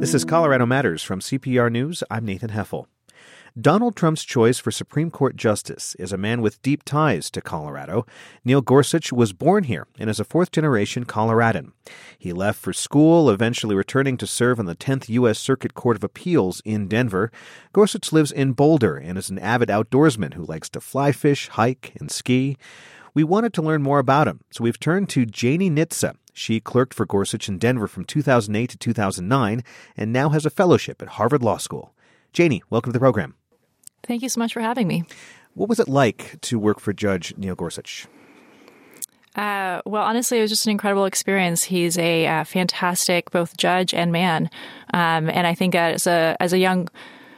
[0.00, 2.02] This is Colorado Matters from CPR News.
[2.10, 2.86] I'm Nathan Heffel.
[3.60, 8.06] Donald Trump's choice for Supreme Court Justice is a man with deep ties to Colorado.
[8.42, 11.72] Neil Gorsuch was born here and is a fourth generation Coloradan.
[12.18, 15.38] He left for school, eventually returning to serve on the 10th U.S.
[15.38, 17.30] Circuit Court of Appeals in Denver.
[17.74, 21.92] Gorsuch lives in Boulder and is an avid outdoorsman who likes to fly fish, hike,
[22.00, 22.56] and ski.
[23.12, 26.14] We wanted to learn more about him, so we've turned to Janie Nitze.
[26.40, 29.62] She clerked for Gorsuch in Denver from 2008 to 2009
[29.94, 31.92] and now has a fellowship at Harvard Law School.
[32.32, 33.34] Janie, welcome to the program.
[34.04, 35.04] Thank you so much for having me.
[35.52, 38.06] What was it like to work for Judge Neil Gorsuch?
[39.36, 41.64] Uh, well, honestly, it was just an incredible experience.
[41.64, 44.48] He's a uh, fantastic both judge and man,
[44.94, 46.88] um, and I think as a as a young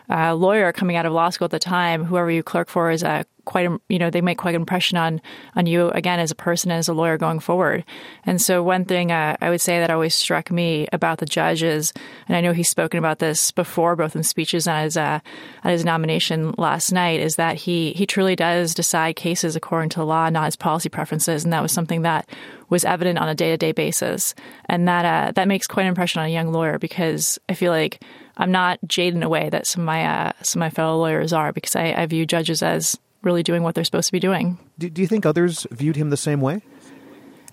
[0.08, 3.02] uh, lawyer coming out of law school at the time, whoever you clerk for is
[3.02, 5.20] a quite a, you know they make quite an impression on
[5.56, 7.84] on you again as a person and as a lawyer going forward.
[8.24, 11.92] And so one thing uh, I would say that always struck me about the judges,
[12.28, 15.20] and I know he's spoken about this before, both in speeches and his uh,
[15.64, 20.04] at his nomination last night, is that he he truly does decide cases according to
[20.04, 22.28] law, not his policy preferences, and that was something that
[22.68, 24.34] was evident on a day to day basis,
[24.66, 27.72] and that uh, that makes quite an impression on a young lawyer because I feel
[27.72, 28.02] like.
[28.36, 30.96] I'm not jaded in a way that some of my uh, some of my fellow
[30.96, 34.20] lawyers are because I, I view judges as really doing what they're supposed to be
[34.20, 34.58] doing.
[34.78, 36.62] Do, do you think others viewed him the same way?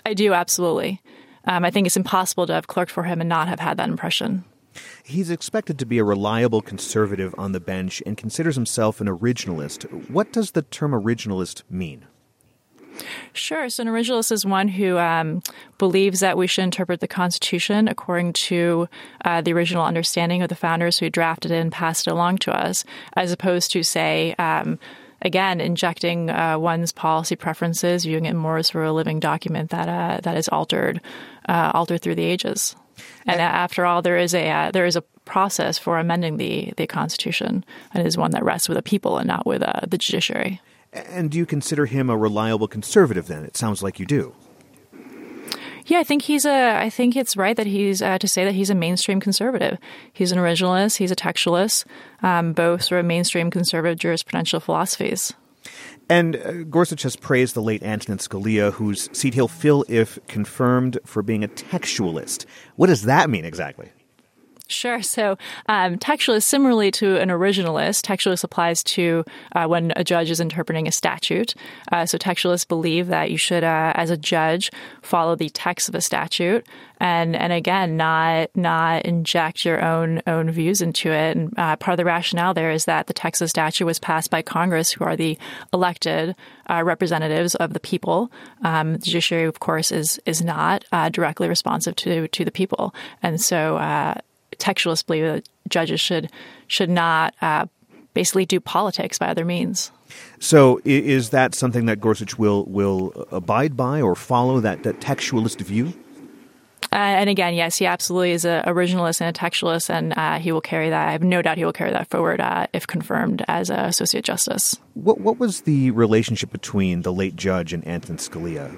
[0.05, 1.01] I do, absolutely.
[1.45, 3.89] Um, I think it's impossible to have clerked for him and not have had that
[3.89, 4.43] impression.
[5.03, 10.09] He's expected to be a reliable conservative on the bench and considers himself an originalist.
[10.09, 12.05] What does the term originalist mean?
[13.33, 13.69] Sure.
[13.69, 15.41] So, an originalist is one who um,
[15.77, 18.89] believes that we should interpret the Constitution according to
[19.23, 22.51] uh, the original understanding of the founders who drafted it and passed it along to
[22.51, 22.83] us,
[23.15, 24.79] as opposed to, say, um,
[25.21, 29.89] again, injecting uh, one's policy preferences, viewing it more as for a living document that
[29.89, 31.01] uh, that is altered,
[31.47, 32.75] uh, altered through the ages.
[33.25, 36.87] And after all, there is a uh, there is a process for amending the the
[36.87, 40.61] Constitution, and is one that rests with the people and not with uh, the judiciary.
[40.91, 43.27] And do you consider him a reliable conservative?
[43.27, 44.33] Then it sounds like you do.
[45.89, 46.75] Yeah, I think he's a.
[46.77, 49.79] I think it's right that he's uh, to say that he's a mainstream conservative.
[50.13, 50.97] He's an originalist.
[50.97, 51.85] He's a textualist.
[52.21, 55.33] Um, both sort of mainstream conservative jurisprudential philosophies.
[56.07, 60.99] And uh, Gorsuch has praised the late Antonin Scalia, whose seat he'll fill if confirmed,
[61.05, 62.45] for being a textualist.
[62.75, 63.89] What does that mean exactly?
[64.71, 65.01] Sure.
[65.01, 65.35] So,
[65.67, 69.25] um, textualist, similarly to an originalist, textualist applies to
[69.55, 71.55] uh, when a judge is interpreting a statute.
[71.91, 74.69] Uh, so, textualists believe that you should, uh, as a judge,
[75.01, 76.67] follow the text of a statute,
[76.99, 81.35] and and again, not not inject your own own views into it.
[81.35, 84.43] And uh, part of the rationale there is that the Texas statute was passed by
[84.43, 85.35] Congress, who are the
[85.73, 86.35] elected
[86.69, 88.31] uh, representatives of the people.
[88.63, 92.93] Um, the judiciary, of course, is is not uh, directly responsive to to the people,
[93.23, 93.77] and so
[94.59, 96.31] textualists believe that judges should
[96.67, 97.65] should not uh,
[98.13, 99.91] basically do politics by other means.
[100.39, 105.61] So, is that something that Gorsuch will will abide by or follow that, that textualist
[105.61, 105.93] view?
[106.91, 110.51] Uh, and again, yes, he absolutely is an originalist and a textualist, and uh, he
[110.51, 111.07] will carry that.
[111.09, 114.25] I have no doubt he will carry that forward uh, if confirmed as an associate
[114.25, 114.75] justice.
[114.95, 118.75] What what was the relationship between the late judge and Anton Scalia?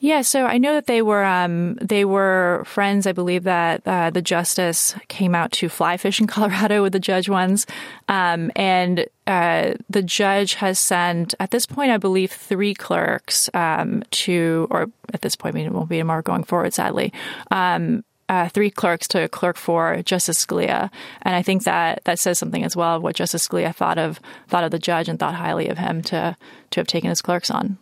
[0.00, 3.04] Yeah, so I know that they were um, they were friends.
[3.04, 7.00] I believe that uh, the justice came out to fly fish in Colorado with the
[7.00, 7.66] judge once,
[8.08, 14.04] um, and uh, the judge has sent at this point, I believe, three clerks um,
[14.12, 17.12] to, or at this point, I mean, it won't be more going forward, sadly.
[17.50, 20.90] Um, uh, three clerks to clerk for Justice Scalia,
[21.22, 24.20] and I think that that says something as well of what Justice Scalia thought of
[24.46, 26.36] thought of the judge and thought highly of him to
[26.70, 27.78] to have taken his clerks on.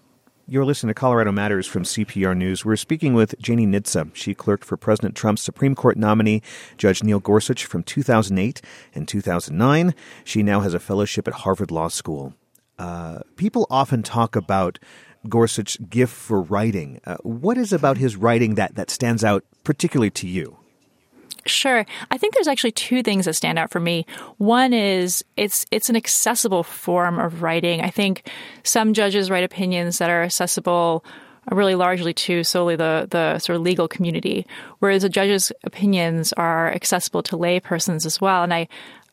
[0.48, 2.64] You're listening to Colorado Matters from CPR News.
[2.64, 4.14] We're speaking with Janie Nitze.
[4.14, 6.40] She clerked for President Trump's Supreme Court nominee,
[6.78, 8.62] Judge Neil Gorsuch, from 2008
[8.94, 9.92] and 2009.
[10.22, 12.32] She now has a fellowship at Harvard Law School.
[12.78, 14.78] Uh, people often talk about
[15.28, 17.00] Gorsuch's gift for writing.
[17.04, 20.58] Uh, what is about his writing that, that stands out particularly to you?
[21.46, 21.86] Sure.
[22.10, 24.04] I think there's actually two things that stand out for me.
[24.38, 27.80] One is it's it's an accessible form of writing.
[27.80, 28.28] I think
[28.64, 31.04] some judges write opinions that are accessible
[31.52, 34.46] really largely to solely the, the sort of legal community,
[34.80, 38.42] whereas a judge's opinions are accessible to lay persons as well.
[38.42, 38.68] And I,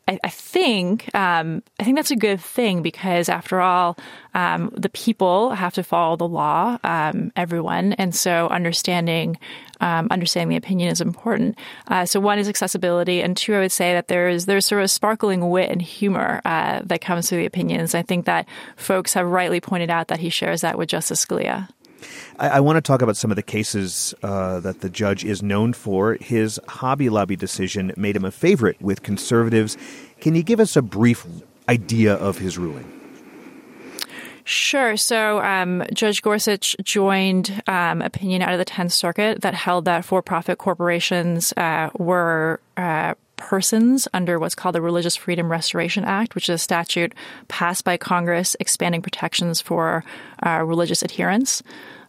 [0.07, 3.97] I, I think um, I think that's a good thing because, after all,
[4.33, 9.38] um, the people have to follow the law, um, everyone, and so understanding
[9.79, 11.57] um, understanding the opinion is important.
[11.88, 14.91] Uh, so one is accessibility, and two, I would say that there's there's sort of
[14.91, 17.95] sparkling wit and humor uh, that comes through the opinions.
[17.95, 21.69] I think that folks have rightly pointed out that he shares that with Justice Scalia.
[22.39, 25.42] I, I want to talk about some of the cases uh, that the judge is
[25.42, 26.15] known for.
[26.15, 29.77] His Hobby Lobby decision made him a favorite with conservatives.
[30.19, 31.25] Can you give us a brief
[31.69, 32.89] idea of his ruling?
[34.45, 34.98] Sure.
[34.98, 40.04] So um, Judge Gorsuch joined um, opinion out of the Tenth Circuit that held that
[40.04, 46.50] for-profit corporations uh, were uh, persons under what's called the Religious Freedom Restoration Act, which
[46.50, 47.13] is a statute
[47.48, 50.04] passed by Congress expanding protections for
[50.45, 51.63] uh, religious adherents.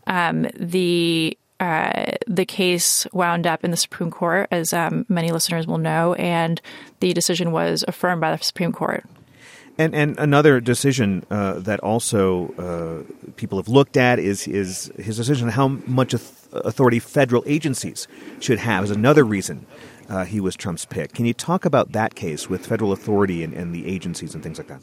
[0.07, 5.67] Um, the uh, the case wound up in the Supreme Court, as um, many listeners
[5.67, 6.61] will know, and
[7.01, 9.05] the decision was affirmed by the Supreme Court.
[9.79, 15.17] And and another decision uh, that also uh, people have looked at is is his
[15.17, 18.07] decision on how much authority federal agencies
[18.41, 19.67] should have is another reason
[20.09, 21.13] uh, he was Trump's pick.
[21.13, 24.59] Can you talk about that case with federal authority and, and the agencies and things
[24.59, 24.83] like that?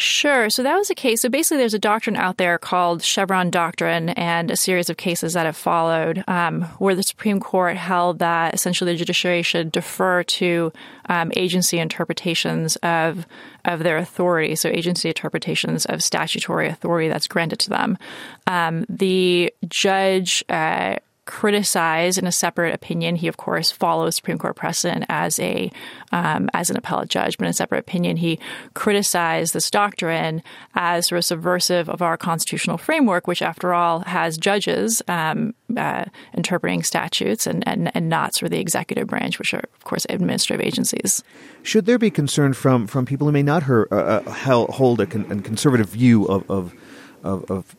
[0.00, 0.48] Sure.
[0.48, 1.22] So that was a case.
[1.22, 5.32] So basically, there's a doctrine out there called Chevron doctrine, and a series of cases
[5.32, 10.22] that have followed, um, where the Supreme Court held that essentially the judiciary should defer
[10.22, 10.72] to
[11.08, 13.26] um, agency interpretations of
[13.64, 14.54] of their authority.
[14.54, 17.98] So agency interpretations of statutory authority that's granted to them.
[18.46, 20.44] Um, the judge.
[20.48, 20.98] Uh,
[21.28, 23.14] criticize in a separate opinion.
[23.14, 25.70] He, of course, follows Supreme Court precedent as a
[26.10, 28.40] um, as an appellate judge, but in a separate opinion, he
[28.72, 30.42] criticized this doctrine
[30.74, 36.06] as sort of subversive of our constitutional framework, which, after all, has judges um, uh,
[36.32, 40.06] interpreting statutes and, and and not sort of the executive branch, which are, of course,
[40.08, 41.22] administrative agencies.
[41.62, 45.06] Should there be concern from from people who may not her, uh, uh hold a,
[45.06, 46.74] con- a, conservative view of, of
[47.22, 47.76] of, of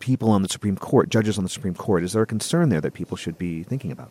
[0.00, 2.02] people on the Supreme Court, judges on the Supreme Court.
[2.02, 4.10] Is there a concern there that people should be thinking about?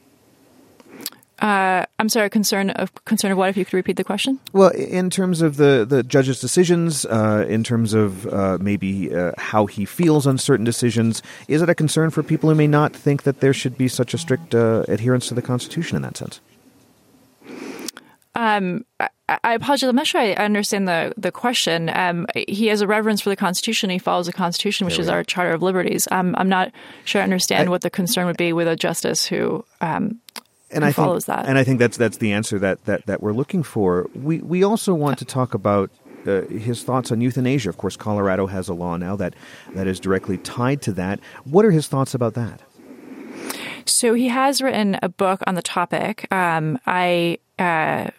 [1.41, 3.49] Uh, I'm sorry, concern of concern of what?
[3.49, 4.39] If you could repeat the question.
[4.51, 9.31] Well, in terms of the the judge's decisions, uh, in terms of uh, maybe uh,
[9.37, 12.93] how he feels on certain decisions, is it a concern for people who may not
[12.93, 16.17] think that there should be such a strict uh, adherence to the Constitution in that
[16.17, 16.41] sense?
[18.35, 19.09] Um, I,
[19.43, 19.89] I, apologize.
[19.89, 21.89] I'm not sure I understand the the question.
[21.93, 23.89] Um, he has a reverence for the Constitution.
[23.89, 26.07] He follows the Constitution, which is our Charter of Liberties.
[26.11, 26.71] Um, I'm not
[27.05, 29.65] sure I understand I, what the concern would be with a justice who.
[29.81, 30.19] Um,
[30.71, 31.47] and who I follows think, that.
[31.47, 34.07] And I think that's that's the answer that, that, that we're looking for.
[34.13, 35.89] We we also want to talk about
[36.27, 37.69] uh, his thoughts on euthanasia.
[37.69, 39.33] Of course, Colorado has a law now that
[39.73, 41.19] that is directly tied to that.
[41.43, 42.61] What are his thoughts about that?
[43.85, 46.31] So he has written a book on the topic.
[46.31, 48.09] Um, I uh,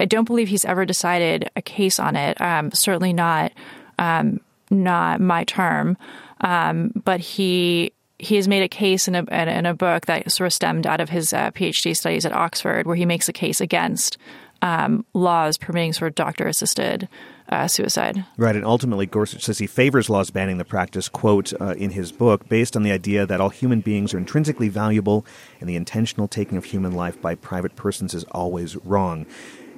[0.00, 2.40] I don't believe he's ever decided a case on it.
[2.40, 3.52] Um, certainly not
[3.98, 4.40] um,
[4.70, 5.96] not my term.
[6.40, 10.46] Um, but he he has made a case in a in a book that sort
[10.46, 13.60] of stemmed out of his uh, PhD studies at Oxford, where he makes a case
[13.60, 14.18] against
[14.62, 17.08] um, laws permitting sort of doctor assisted
[17.48, 18.24] uh, suicide.
[18.36, 22.12] Right, and ultimately Gorsuch says he favors laws banning the practice, quote, uh, in his
[22.12, 25.24] book, based on the idea that all human beings are intrinsically valuable
[25.60, 29.26] and the intentional taking of human life by private persons is always wrong.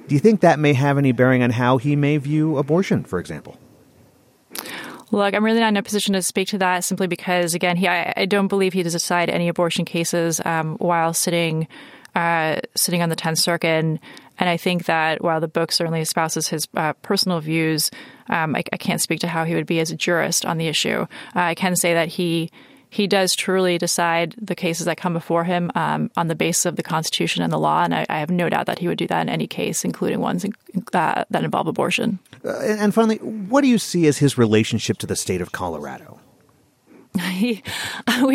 [0.07, 3.19] Do you think that may have any bearing on how he may view abortion, for
[3.19, 3.59] example?
[5.11, 7.87] Look, I'm really not in a position to speak to that simply because, again, he,
[7.87, 11.67] I, I don't believe he does decide any abortion cases um, while sitting
[12.15, 13.67] uh, sitting on the Tenth Circuit.
[13.67, 13.99] And,
[14.39, 17.91] and, I think that while the book certainly espouses his uh, personal views,
[18.29, 20.67] um, I, I, can't speak to how he would be as a jurist on the
[20.67, 21.01] issue.
[21.35, 22.49] Uh, I can say that he
[22.89, 26.75] he does truly decide the cases that come before him um, on the basis of
[26.75, 29.07] the Constitution and the law, and I, I, have no doubt that he would do
[29.07, 30.53] that in any case, including ones in,
[30.93, 32.17] uh, that involve abortion.
[32.43, 36.19] Uh, and finally, what do you see as his relationship to the state of Colorado?
[37.41, 37.61] we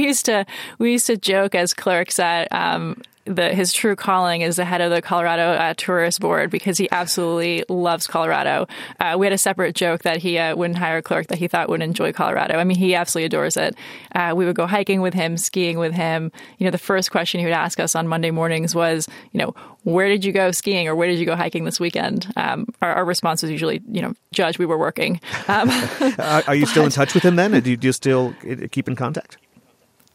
[0.07, 0.45] used to
[0.79, 4.81] we used to joke as clerks that um, the, his true calling is the head
[4.81, 8.67] of the Colorado uh, Tourist Board because he absolutely loves Colorado.
[9.01, 11.49] Uh, we had a separate joke that he uh, wouldn't hire a clerk that he
[11.49, 12.59] thought would enjoy Colorado.
[12.59, 13.77] I mean, he absolutely adores it.
[14.15, 16.33] Uh, we would go hiking with him, skiing with him.
[16.59, 19.55] You know, the first question he would ask us on Monday mornings was, you know,
[19.85, 22.31] where did you go skiing or where did you go hiking this weekend?
[22.37, 25.21] Um, our, our, response was usually, you know, Judge, we were working.
[25.47, 25.71] Um,
[26.19, 27.53] are you still in touch with him then?
[27.61, 28.35] Do you, do you still
[28.71, 29.37] keep in contact?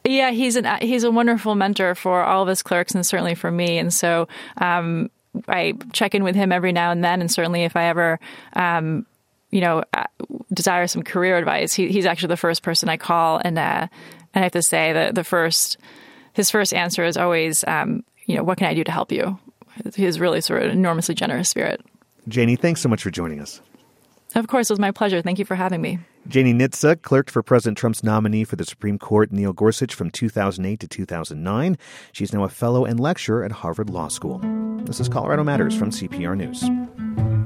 [0.09, 3.51] Yeah, he's an he's a wonderful mentor for all of his clerks and certainly for
[3.51, 3.77] me.
[3.77, 5.11] And so um,
[5.47, 7.21] I check in with him every now and then.
[7.21, 8.19] And certainly, if I ever
[8.53, 9.05] um,
[9.51, 10.05] you know uh,
[10.51, 13.39] desire some career advice, he, he's actually the first person I call.
[13.45, 13.85] And uh,
[14.33, 15.77] I have to say that the first
[16.33, 19.37] his first answer is always, um, you know, what can I do to help you?
[19.93, 21.81] He's really sort of an enormously generous spirit.
[22.27, 23.61] Janie, thanks so much for joining us.
[24.35, 25.21] Of course, it was my pleasure.
[25.21, 25.99] Thank you for having me.
[26.27, 30.79] Janie Nitze clerked for President Trump's nominee for the Supreme Court, Neil Gorsuch, from 2008
[30.79, 31.77] to 2009.
[32.11, 34.39] She's now a fellow and lecturer at Harvard Law School.
[34.83, 37.38] This is Colorado Matters from CPR News.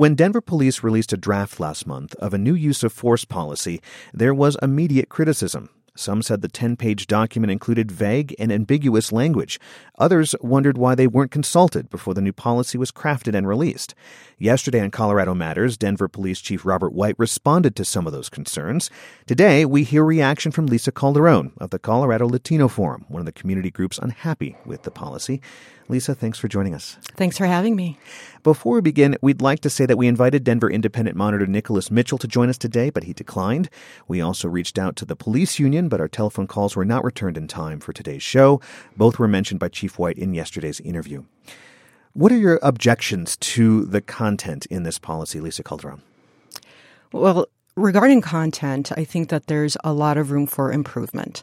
[0.00, 3.82] When Denver police released a draft last month of a new use of force policy,
[4.14, 5.68] there was immediate criticism.
[6.00, 9.60] Some said the 10 page document included vague and ambiguous language.
[9.98, 13.94] Others wondered why they weren't consulted before the new policy was crafted and released.
[14.38, 18.90] Yesterday on Colorado Matters, Denver Police Chief Robert White responded to some of those concerns.
[19.26, 23.32] Today, we hear reaction from Lisa Calderon of the Colorado Latino Forum, one of the
[23.32, 25.42] community groups unhappy with the policy.
[25.90, 26.96] Lisa, thanks for joining us.
[27.16, 27.98] Thanks for having me.
[28.44, 32.16] Before we begin, we'd like to say that we invited Denver Independent Monitor Nicholas Mitchell
[32.18, 33.68] to join us today, but he declined.
[34.06, 37.36] We also reached out to the police union, but our telephone calls were not returned
[37.36, 38.60] in time for today's show.
[38.96, 41.24] Both were mentioned by Chief White in yesterday's interview.
[42.14, 46.02] What are your objections to the content in this policy, Lisa Calderon?
[47.12, 51.42] Well, regarding content, I think that there's a lot of room for improvement.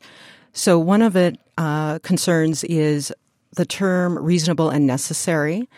[0.53, 3.13] So one of it uh, concerns is
[3.55, 5.69] the term reasonable and necessary.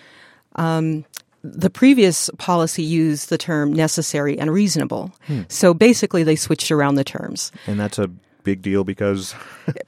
[0.55, 1.05] Um,
[1.43, 5.13] the previous policy used the term necessary and reasonable.
[5.27, 5.41] Hmm.
[5.47, 7.51] So basically, they switched around the terms.
[7.67, 8.09] And that's a
[8.43, 9.35] big deal because.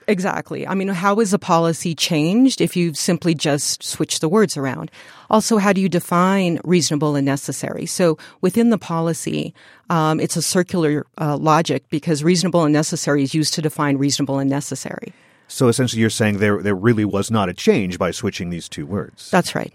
[0.08, 0.68] exactly.
[0.68, 4.92] I mean, how is a policy changed if you simply just switch the words around?
[5.30, 7.86] Also, how do you define reasonable and necessary?
[7.86, 9.54] So within the policy,
[9.90, 14.40] um, it's a circular uh, logic because reasonable and necessary is used to define reasonable
[14.40, 15.14] and necessary.
[15.48, 18.86] So essentially, you're saying there there really was not a change by switching these two
[18.86, 19.30] words.
[19.32, 19.74] That's right.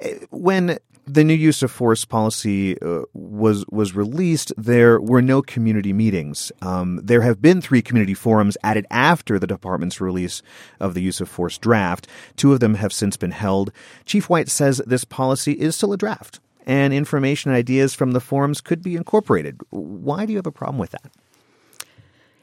[0.00, 5.42] Eh, when the new use of force policy uh, was was released, there were no
[5.42, 6.52] community meetings.
[6.62, 10.42] Um, there have been three community forums added after the department's release
[10.78, 12.06] of the use of force draft.
[12.36, 13.72] Two of them have since been held.
[14.04, 18.20] Chief White says this policy is still a draft, and information and ideas from the
[18.20, 19.60] forums could be incorporated.
[19.70, 21.10] Why do you have a problem with that?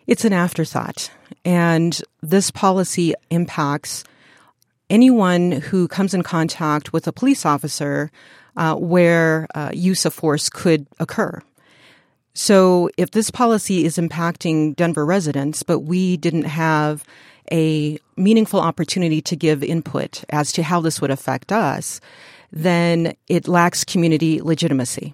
[0.08, 1.12] It's an afterthought.
[1.44, 4.04] And this policy impacts
[4.90, 8.12] anyone who comes in contact with a police officer
[8.58, 11.42] uh, where uh, use of force could occur.
[12.34, 17.04] So if this policy is impacting Denver residents, but we didn't have
[17.52, 22.02] a meaningful opportunity to give input as to how this would affect us,
[22.52, 25.14] then it lacks community legitimacy.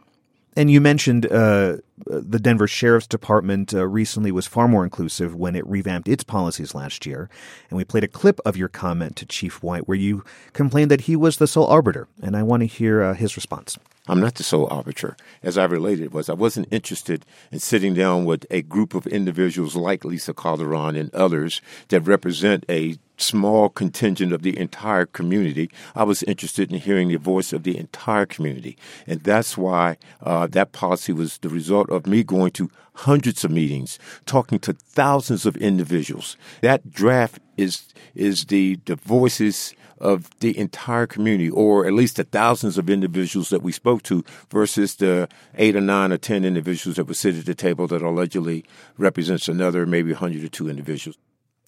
[0.55, 5.55] And you mentioned uh, the Denver Sheriff's Department uh, recently was far more inclusive when
[5.55, 7.29] it revamped its policies last year.
[7.69, 11.01] And we played a clip of your comment to Chief White where you complained that
[11.01, 12.07] he was the sole arbiter.
[12.21, 13.77] And I want to hear uh, his response.
[14.07, 15.15] I'm not the sole arbiter.
[15.43, 19.75] As I related was I wasn't interested in sitting down with a group of individuals
[19.75, 25.69] like Lisa Calderon and others that represent a small contingent of the entire community.
[25.95, 28.75] I was interested in hearing the voice of the entire community.
[29.05, 33.51] And that's why uh, that policy was the result of me going to hundreds of
[33.51, 36.37] meetings, talking to thousands of individuals.
[36.61, 42.23] That draft is, is the, the voices of the entire community, or at least the
[42.23, 46.97] thousands of individuals that we spoke to, versus the eight or nine or ten individuals
[46.97, 48.65] that were sitting at the table that allegedly
[48.97, 51.17] represents another maybe 100 or two individuals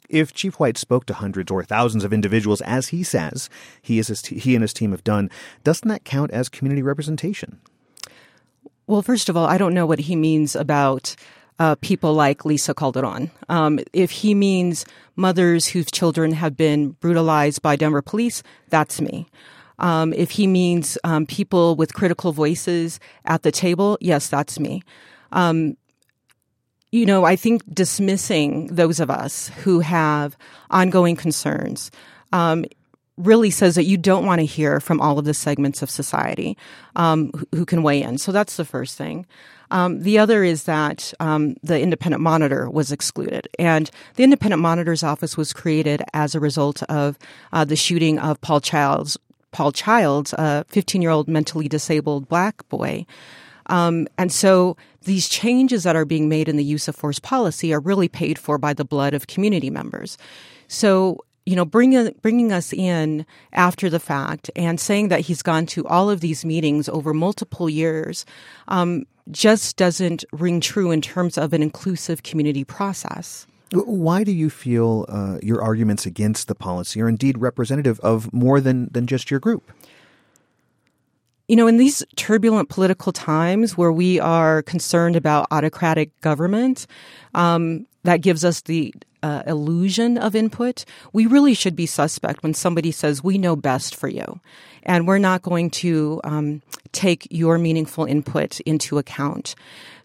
[0.09, 3.49] if Chief White spoke to hundreds or thousands of individuals, as he says
[3.81, 5.29] he is t- he and his team have done,
[5.63, 7.59] doesn't that count as community representation?
[8.85, 11.15] Well, first of all, I don't know what he means about
[11.63, 13.31] uh, people like Lisa Calderon.
[13.47, 19.27] Um, if he means mothers whose children have been brutalized by Denver police, that's me.
[19.79, 24.83] Um, if he means um, people with critical voices at the table, yes, that's me.
[25.31, 25.77] Um,
[26.91, 30.35] you know, I think dismissing those of us who have
[30.69, 31.91] ongoing concerns
[32.33, 32.65] um,
[33.17, 36.57] really says that you don't want to hear from all of the segments of society
[36.97, 38.17] um, who, who, can weigh in.
[38.17, 39.25] So that's the first thing.
[39.73, 45.01] Um, the other is that um, the independent monitor was excluded, and the independent monitor's
[45.01, 47.17] office was created as a result of
[47.51, 49.17] uh, the shooting of Paul Childs.
[49.51, 53.07] Paul Childs, a 15-year-old mentally disabled black boy.
[53.65, 57.73] Um, and so these changes that are being made in the use of force policy
[57.73, 60.19] are really paid for by the blood of community members.
[60.67, 65.65] So, you know, bringing, bringing us in after the fact and saying that he's gone
[65.67, 68.25] to all of these meetings over multiple years
[68.67, 73.47] um, just doesn't ring true in terms of an inclusive community process.
[73.71, 78.61] Why do you feel uh, your arguments against the policy are indeed representative of more
[78.61, 79.71] than, than just your group?
[81.47, 86.87] You know, in these turbulent political times where we are concerned about autocratic government,
[87.33, 90.85] um, that gives us the uh, illusion of input.
[91.13, 94.39] We really should be suspect when somebody says, we know best for you.
[94.83, 96.61] And we're not going to um,
[96.91, 99.55] take your meaningful input into account.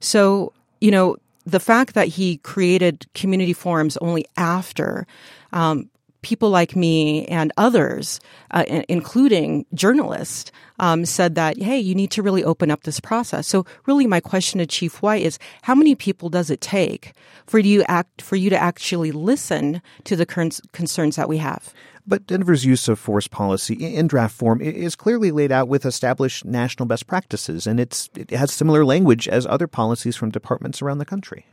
[0.01, 5.07] So, you know, the fact that he created community forums only after
[5.53, 5.91] um,
[6.23, 8.21] people like me and others,
[8.51, 13.47] uh, including journalists, um, said that, hey, you need to really open up this process.
[13.47, 17.13] So really my question to Chief White is how many people does it take
[17.47, 21.73] for you act, for you to actually listen to the current concerns that we have?
[22.07, 26.45] But Denver's use of force policy in draft form is clearly laid out with established
[26.45, 30.99] national best practices, and it's, it has similar language as other policies from departments around
[30.99, 31.45] the country.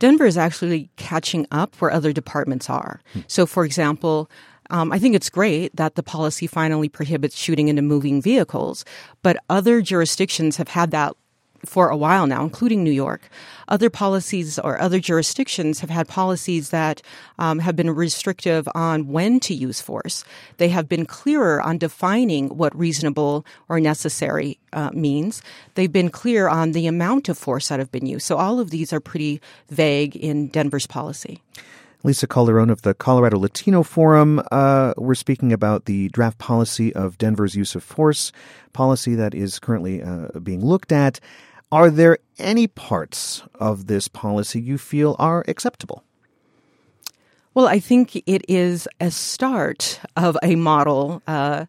[0.00, 3.00] Denver is actually catching up where other departments are.
[3.28, 4.28] So, for example,
[4.70, 8.84] um, I think it's great that the policy finally prohibits shooting into moving vehicles,
[9.22, 11.14] but other jurisdictions have had that
[11.64, 13.28] for a while now, including New York.
[13.68, 17.02] Other policies or other jurisdictions have had policies that
[17.38, 20.24] um, have been restrictive on when to use force.
[20.56, 25.42] They have been clearer on defining what reasonable or necessary uh, means.
[25.74, 28.26] They've been clear on the amount of force that have been used.
[28.26, 31.42] So all of these are pretty vague in Denver's policy.
[32.02, 34.42] Lisa Calderon of the Colorado Latino Forum.
[34.50, 38.32] Uh, we're speaking about the draft policy of Denver's use of force,
[38.72, 41.20] policy that is currently uh, being looked at.
[41.72, 46.02] Are there any parts of this policy you feel are acceptable?
[47.54, 51.66] Well, I think it is a start of a model uh,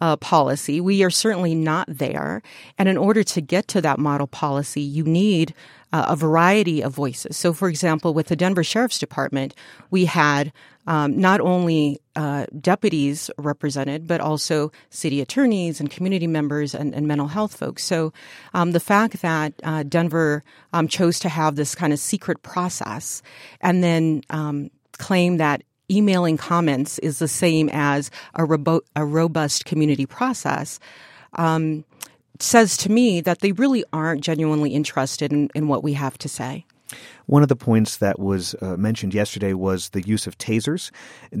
[0.00, 0.80] uh, policy.
[0.80, 2.42] We are certainly not there.
[2.78, 5.54] And in order to get to that model policy, you need
[5.92, 7.36] uh, a variety of voices.
[7.36, 9.54] So, for example, with the Denver Sheriff's Department,
[9.90, 10.52] we had
[10.86, 17.08] um, not only uh, deputies represented, but also city attorneys and community members and, and
[17.08, 17.84] mental health folks.
[17.84, 18.12] So
[18.52, 23.22] um, the fact that uh, Denver um, chose to have this kind of secret process
[23.60, 29.64] and then um, claim that emailing comments is the same as a, robo- a robust
[29.64, 30.80] community process
[31.34, 31.84] um,
[32.40, 36.28] says to me that they really aren't genuinely interested in, in what we have to
[36.28, 36.64] say.
[37.26, 40.90] One of the points that was uh, mentioned yesterday was the use of tasers.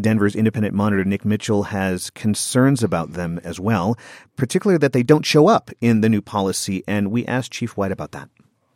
[0.00, 3.96] Denver's independent monitor Nick Mitchell has concerns about them as well,
[4.36, 6.82] particularly that they don't show up in the new policy.
[6.88, 8.28] And we asked Chief White about that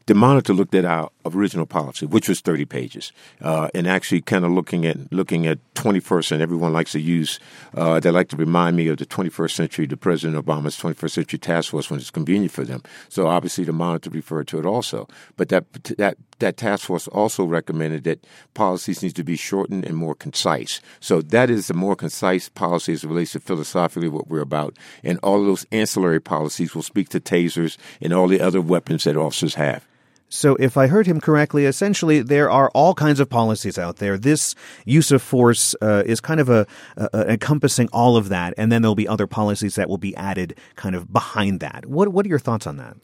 [0.08, 4.44] the monitor looked at our original policy, which was 30 pages, uh, and actually kind
[4.44, 7.38] of looking at looking at 21st, and everyone likes to use,
[7.74, 11.38] uh, they like to remind me of the 21st century, the President Obama's 21st century
[11.38, 12.82] task force when it's convenient for them.
[13.08, 15.08] So obviously the monitor referred to it also.
[15.36, 19.96] But that, that, that task force also recommended that policies need to be shortened and
[19.96, 20.80] more concise.
[21.00, 24.76] So that is the more concise policy as relates to philosophically what we're about.
[25.04, 29.04] And all of those ancillary policies will speak to tasers and all the other weapons
[29.04, 29.86] that officers have.
[30.30, 34.18] So, if I heard him correctly, essentially there are all kinds of policies out there.
[34.18, 38.70] This use of force uh, is kind of a, a, encompassing all of that, and
[38.70, 41.86] then there'll be other policies that will be added kind of behind that.
[41.86, 42.96] What What are your thoughts on that?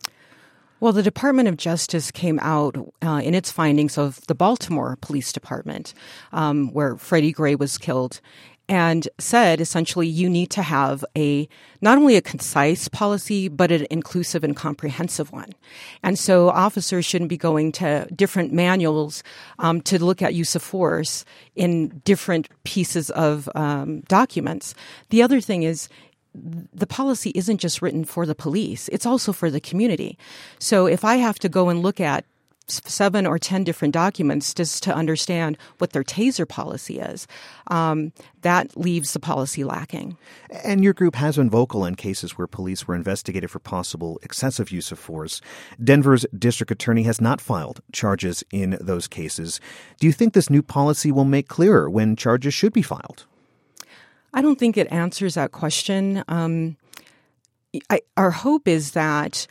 [0.81, 5.33] Well, the Department of Justice came out uh, in its findings of the Baltimore Police
[5.33, 5.95] Department,
[6.31, 8.21] um, where Freddie Gray was killed,
[8.69, 11.49] and said essentially you need to have a
[11.81, 15.53] not only a concise policy but an inclusive and comprehensive one.
[16.03, 19.23] And so officers shouldn't be going to different manuals
[19.59, 21.25] um, to look at use of force
[21.55, 24.75] in different pieces of um, documents.
[25.11, 25.89] The other thing is
[26.35, 30.19] the policy isn't just written for the police, it's also for the community.
[30.59, 32.25] So if I have to go and look at
[32.67, 37.27] seven or ten different documents just to understand what their taser policy is.
[37.69, 40.17] Um, that leaves the policy lacking.
[40.65, 44.71] And your group has been vocal in cases where police were investigated for possible excessive
[44.71, 45.41] use of force.
[45.83, 49.61] Denver's district attorney has not filed charges in those cases.
[50.01, 53.27] Do you think this new policy will make clearer when charges should be filed?
[54.33, 56.25] I don't think it answers that question.
[56.29, 56.77] Um,
[57.89, 59.47] I, our hope is that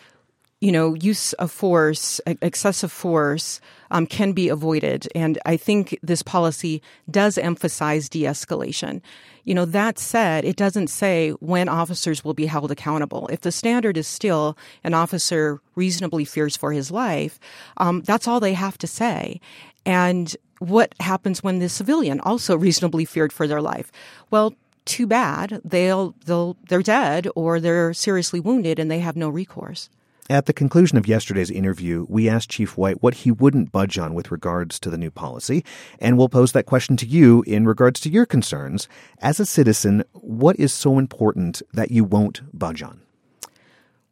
[0.64, 3.60] you know, use of force, excessive force,
[3.92, 5.10] um, can be avoided.
[5.14, 9.02] And I think this policy does emphasize de escalation.
[9.44, 13.28] You know, that said, it doesn't say when officers will be held accountable.
[13.28, 17.42] If the standard is still an officer reasonably fears for his life,
[17.76, 19.42] um, that's all they have to say.
[19.86, 23.92] And what happens when the civilian also reasonably feared for their life?
[24.32, 24.54] Well,
[24.86, 25.60] too bad.
[25.66, 29.90] They'll, they'll, they're dead or they're seriously wounded and they have no recourse.
[30.30, 34.14] At the conclusion of yesterday's interview, we asked Chief White what he wouldn't budge on
[34.14, 35.66] with regards to the new policy,
[36.00, 38.88] and we'll pose that question to you in regards to your concerns.
[39.20, 43.02] As a citizen, what is so important that you won't budge on?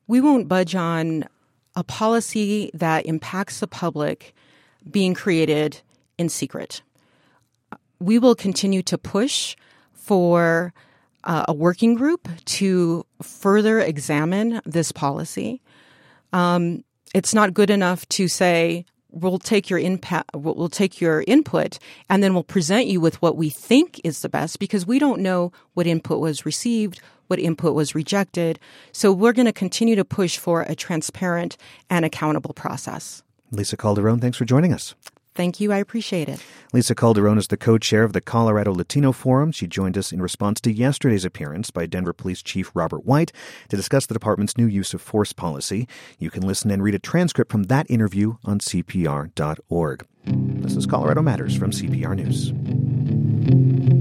[0.08, 1.24] We won't budge on
[1.78, 4.36] a policy that impacts the public
[4.90, 5.80] being created
[6.18, 6.82] in secret.
[8.00, 9.56] We will continue to push
[9.94, 10.74] for
[11.24, 15.62] uh, a working group to further examine this policy.
[16.34, 21.78] Um, it's not good enough to say we'll take your input, we'll take your input,
[22.10, 25.22] and then we'll present you with what we think is the best because we don't
[25.22, 28.60] know what input was received, what input was rejected.
[28.92, 31.58] So we're going to continue to push for a transparent
[31.90, 33.24] and accountable process.
[33.52, 34.96] Lisa Calderon, thanks for joining us.
[35.34, 35.72] Thank you.
[35.72, 36.44] I appreciate it.
[36.74, 39.52] Lisa Calderon is the co chair of the Colorado Latino Forum.
[39.52, 43.32] She joined us in response to yesterday's appearance by Denver Police Chief Robert White
[43.70, 45.88] to discuss the department's new use of force policy.
[46.20, 50.06] You can listen and read a transcript from that interview on CPR.org.
[50.26, 54.01] This is Colorado Matters from CPR News.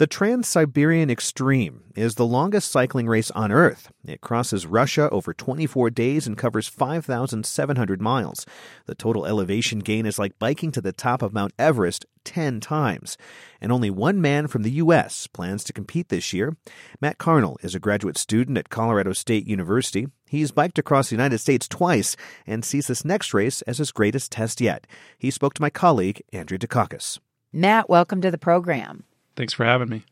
[0.00, 3.92] The Trans Siberian Extreme is the longest cycling race on Earth.
[4.02, 8.46] It crosses Russia over 24 days and covers 5,700 miles.
[8.86, 13.18] The total elevation gain is like biking to the top of Mount Everest 10 times.
[13.60, 15.26] And only one man from the U.S.
[15.26, 16.56] plans to compete this year.
[17.02, 20.06] Matt Carnell is a graduate student at Colorado State University.
[20.26, 24.32] He's biked across the United States twice and sees this next race as his greatest
[24.32, 24.86] test yet.
[25.18, 27.18] He spoke to my colleague, Andrea Dukakis.
[27.52, 29.04] Matt, welcome to the program.
[29.40, 30.02] Thanks for having me.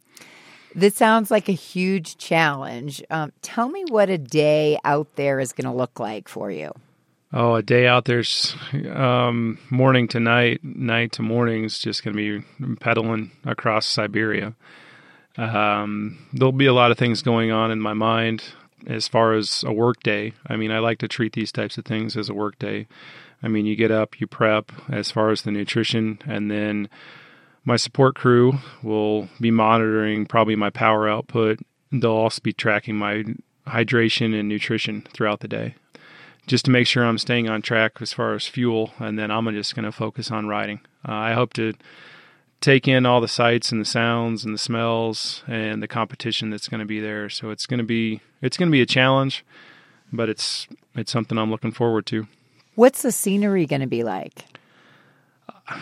[0.75, 3.03] This sounds like a huge challenge.
[3.11, 6.73] Um, tell me what a day out there is going to look like for you.
[7.35, 8.57] Oh, a day out there's
[8.91, 14.55] um, morning to night, night to morning is just going to be pedaling across Siberia.
[15.37, 18.45] Um, there'll be a lot of things going on in my mind
[18.87, 20.33] as far as a work day.
[20.47, 22.87] I mean, I like to treat these types of things as a work day.
[23.43, 26.89] I mean, you get up, you prep as far as the nutrition, and then
[27.65, 31.61] my support crew will be monitoring probably my power output.
[31.93, 33.25] They'll also be tracking my
[33.67, 35.75] hydration and nutrition throughout the day
[36.49, 38.93] just to make sure I'm staying on track as far as fuel.
[38.99, 40.81] And then I'm just going to focus on riding.
[41.07, 41.75] Uh, I hope to
[42.61, 46.69] take in all the sights and the sounds and the smells and the competition that's
[46.69, 47.29] going to be there.
[47.29, 49.45] So it's going to be it's going to be a challenge,
[50.13, 52.27] but it's it's something I'm looking forward to.
[52.75, 54.45] What's the scenery going to be like?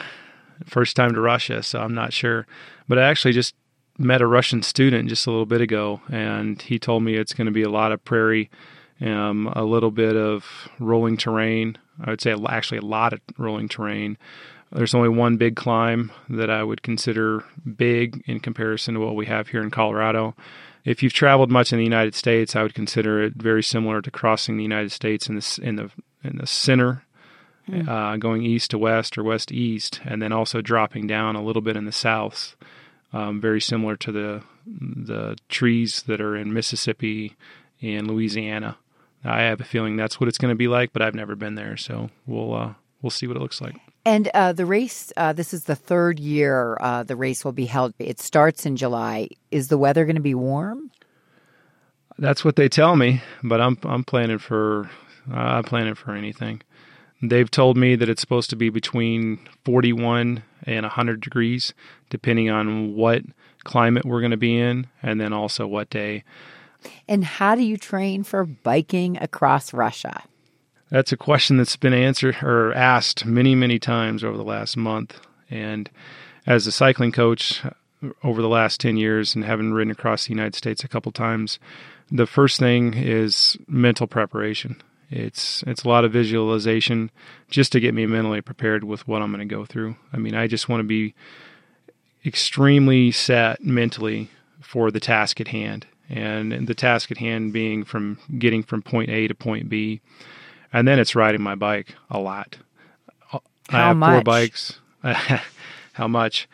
[0.64, 2.46] First time to Russia, so I'm not sure.
[2.88, 3.54] But I actually just
[3.98, 7.46] met a Russian student just a little bit ago, and he told me it's going
[7.46, 8.50] to be a lot of prairie,
[9.00, 11.78] um, a little bit of rolling terrain.
[12.02, 14.18] I would say actually a lot of rolling terrain.
[14.72, 17.44] There's only one big climb that I would consider
[17.76, 20.34] big in comparison to what we have here in Colorado.
[20.84, 24.10] If you've traveled much in the United States, I would consider it very similar to
[24.10, 25.90] crossing the United States in the in the
[26.22, 27.05] in the center
[27.68, 27.88] mm.
[27.88, 31.62] uh, going east to west or west east, and then also dropping down a little
[31.62, 32.56] bit in the south,
[33.12, 37.36] um, very similar to the the trees that are in Mississippi
[37.80, 38.76] and Louisiana.
[39.24, 41.54] I have a feeling that's what it's going to be like, but I've never been
[41.54, 43.76] there, so we'll uh, we'll see what it looks like.
[44.04, 47.66] And uh, the race, uh, this is the third year uh, the race will be
[47.66, 47.92] held.
[47.98, 49.30] It starts in July.
[49.50, 50.92] Is the weather going to be warm?
[52.18, 54.88] That's what they tell me, but I'm I'm planning for
[55.30, 56.62] uh, I'm planning for anything.
[57.22, 61.72] They've told me that it's supposed to be between 41 and 100 degrees,
[62.10, 63.22] depending on what
[63.64, 66.24] climate we're going to be in, and then also what day.
[67.08, 70.22] And how do you train for biking across Russia?
[70.90, 75.18] That's a question that's been answered or asked many, many times over the last month.
[75.50, 75.90] And
[76.46, 77.70] as a cycling coach uh,
[78.22, 81.58] over the last 10 years and having ridden across the United States a couple times,
[82.10, 84.80] the first thing is mental preparation.
[85.10, 87.10] It's it's a lot of visualization
[87.48, 89.96] just to get me mentally prepared with what I'm going to go through.
[90.12, 91.14] I mean, I just want to be
[92.24, 98.18] extremely set mentally for the task at hand, and the task at hand being from
[98.38, 100.00] getting from point A to point B,
[100.72, 102.56] and then it's riding my bike a lot.
[103.28, 103.40] How
[103.70, 104.12] I have much?
[104.12, 104.80] four bikes.
[105.92, 106.48] How much?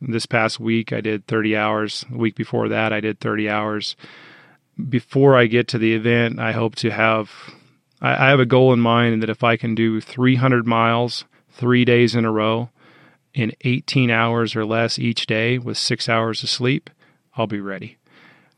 [0.00, 2.04] This past week I did 30 hours.
[2.10, 3.96] The week before that I did 30 hours.
[4.88, 7.30] Before I get to the event, I hope to have
[8.04, 11.84] I, I have a goal in mind that if I can do 300 miles three
[11.84, 12.68] days in a row
[13.32, 16.90] in 18 hours or less each day with six hours of sleep,
[17.36, 17.96] I'll be ready.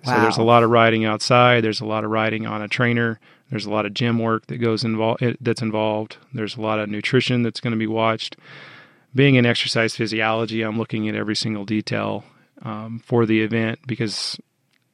[0.04, 0.14] Wow.
[0.14, 1.64] So there's a lot of riding outside.
[1.64, 3.20] There's a lot of riding on a trainer.
[3.50, 6.16] There's a lot of gym work that goes involved that's involved.
[6.34, 8.36] There's a lot of nutrition that's going to be watched.
[9.14, 12.24] Being in exercise physiology, I'm looking at every single detail
[12.62, 14.38] um, for the event because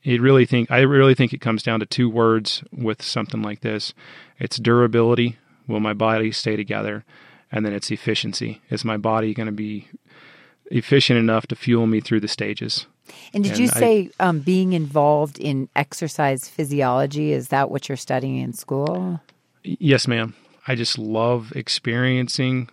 [0.04, 3.60] it really think I really think it comes down to two words with something like
[3.60, 3.94] this.
[4.38, 5.38] It's durability.
[5.68, 7.04] Will my body stay together?
[7.50, 8.60] And then it's efficiency.
[8.70, 9.88] Is my body going to be
[10.70, 12.86] efficient enough to fuel me through the stages?
[13.34, 17.88] And did And you I- say um, being involved in exercise physiology is that what
[17.88, 19.20] you're studying in school?
[19.62, 20.34] Yes, ma'am.
[20.66, 22.68] I just love experiencing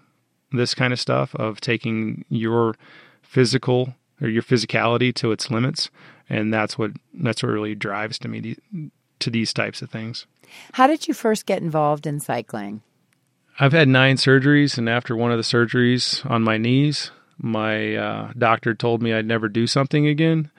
[0.51, 2.75] this kind of stuff of taking your
[3.21, 5.89] physical or your physicality to its limits,
[6.29, 8.55] and that's what that's what really drives to me
[9.19, 10.25] to these types of things.
[10.73, 12.81] How did you first get involved in cycling?
[13.59, 18.31] I've had nine surgeries, and after one of the surgeries on my knees, my uh,
[18.37, 20.49] doctor told me I'd never do something again.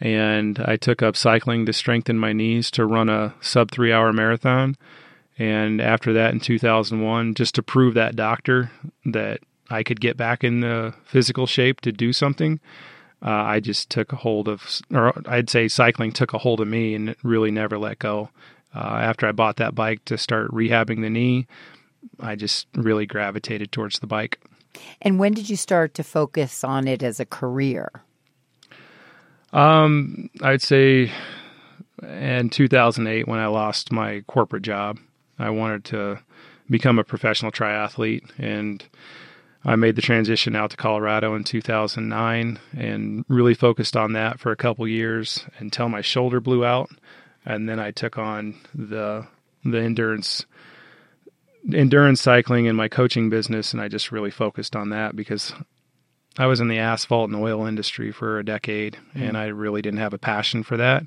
[0.00, 4.12] And I took up cycling to strengthen my knees to run a sub three hour
[4.12, 4.76] marathon.
[5.38, 8.70] And after that, in 2001, just to prove that doctor
[9.04, 12.60] that I could get back in the physical shape to do something,
[13.24, 16.68] uh, I just took a hold of, or I'd say cycling took a hold of
[16.68, 18.28] me and really never let go.
[18.74, 21.46] Uh, after I bought that bike to start rehabbing the knee,
[22.20, 24.40] I just really gravitated towards the bike.
[25.00, 27.90] And when did you start to focus on it as a career?
[29.52, 31.12] Um, I'd say
[32.02, 34.98] in 2008 when I lost my corporate job,
[35.38, 36.20] I wanted to
[36.68, 38.84] become a professional triathlete and
[39.64, 44.52] I made the transition out to Colorado in 2009 and really focused on that for
[44.52, 46.90] a couple years until my shoulder blew out
[47.44, 49.26] and then I took on the
[49.64, 50.44] the endurance
[51.72, 55.52] endurance cycling in my coaching business, and I just really focused on that because
[56.38, 59.28] I was in the asphalt and oil industry for a decade, mm.
[59.28, 61.04] and I really didn't have a passion for that.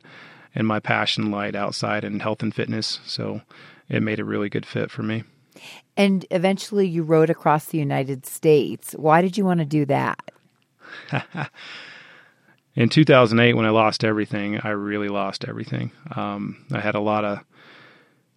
[0.55, 3.41] And my passion lied outside in health and fitness, so
[3.89, 5.23] it made a really good fit for me.
[5.97, 8.93] And eventually, you rode across the United States.
[8.93, 10.31] Why did you want to do that?
[12.75, 15.91] in 2008, when I lost everything, I really lost everything.
[16.15, 17.39] Um, I had a lot of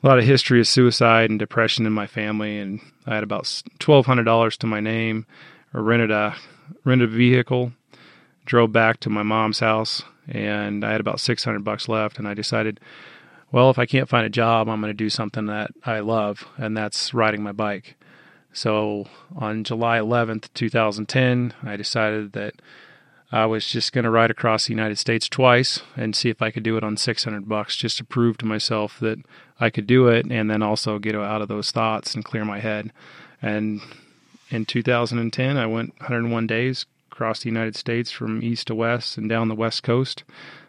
[0.02, 3.62] a lot of history of suicide and depression in my family, and I had about
[3.78, 5.26] twelve hundred dollars to my name.
[5.74, 6.34] I rented a
[6.84, 7.72] rented a vehicle,
[8.46, 12.18] drove back to my mom's house, and I had about six hundred bucks left.
[12.18, 12.80] And I decided,
[13.52, 16.46] well, if I can't find a job, I'm going to do something that I love,
[16.56, 17.96] and that's riding my bike.
[18.52, 22.54] So on July 11th, 2010, I decided that
[23.32, 26.50] I was just going to ride across the United States twice and see if I
[26.50, 29.18] could do it on 600 bucks just to prove to myself that
[29.60, 32.58] I could do it and then also get out of those thoughts and clear my
[32.58, 32.92] head.
[33.40, 33.80] And
[34.50, 39.28] in 2010, I went 101 days across the United States from east to west and
[39.28, 40.24] down the west coast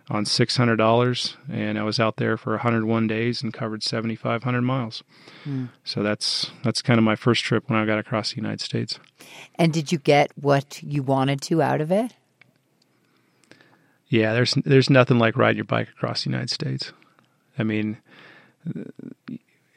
[0.09, 5.03] on $600 and I was out there for 101 days and covered 7500 miles.
[5.45, 5.69] Mm.
[5.83, 8.99] So that's that's kind of my first trip when I got across the United States.
[9.55, 12.13] And did you get what you wanted to out of it?
[14.07, 16.91] Yeah, there's there's nothing like riding your bike across the United States.
[17.57, 17.97] I mean,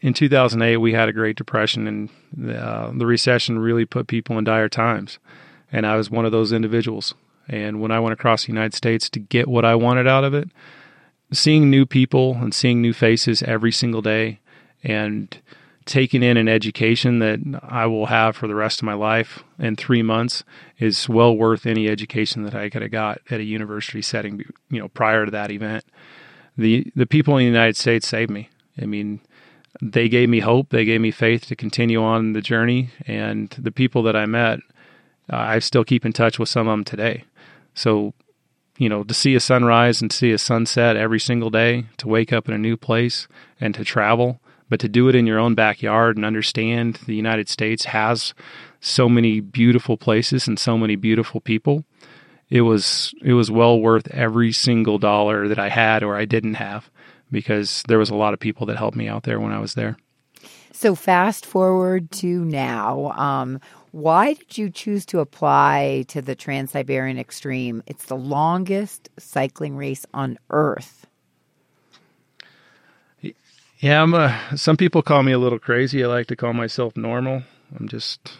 [0.01, 4.45] in 2008 we had a Great Depression, and uh, the recession really put people in
[4.45, 5.19] dire times.
[5.71, 7.15] And I was one of those individuals.
[7.49, 10.35] And when I went across the United States to get what I wanted out of
[10.35, 10.49] it,
[11.33, 14.41] seeing new people and seeing new faces every single day,
[14.83, 15.37] and
[15.85, 19.77] taking in an education that I will have for the rest of my life in
[19.77, 20.45] three months
[20.79, 24.81] is well worth any education that I could have got at a university setting, you
[24.81, 25.85] know, prior to that event.
[26.57, 28.49] The the people in the United States saved me.
[28.81, 29.21] I mean,
[29.83, 30.71] they gave me hope.
[30.71, 32.91] They gave me faith to continue on the journey.
[33.07, 34.61] And the people that I met,
[35.33, 37.25] uh, I still keep in touch with some of them today.
[37.75, 38.15] So,
[38.79, 42.33] you know, to see a sunrise and see a sunset every single day, to wake
[42.33, 43.29] up in a new place
[43.61, 47.49] and to travel but to do it in your own backyard and understand the United
[47.49, 48.35] States has
[48.81, 51.85] so many beautiful places and so many beautiful people,
[52.51, 56.55] it was it was well worth every single dollar that I had or I didn't
[56.55, 56.91] have
[57.31, 59.75] because there was a lot of people that helped me out there when I was
[59.75, 59.97] there.
[60.73, 63.13] So fast forward to now.
[63.13, 63.61] Um,
[63.95, 67.85] why did you choose to apply to the Trans Siberian Extreme?
[67.87, 71.07] It's the longest cycling race on Earth.
[73.79, 76.03] Yeah, I'm a, some people call me a little crazy.
[76.03, 77.45] I like to call myself normal.
[77.79, 78.37] I'm just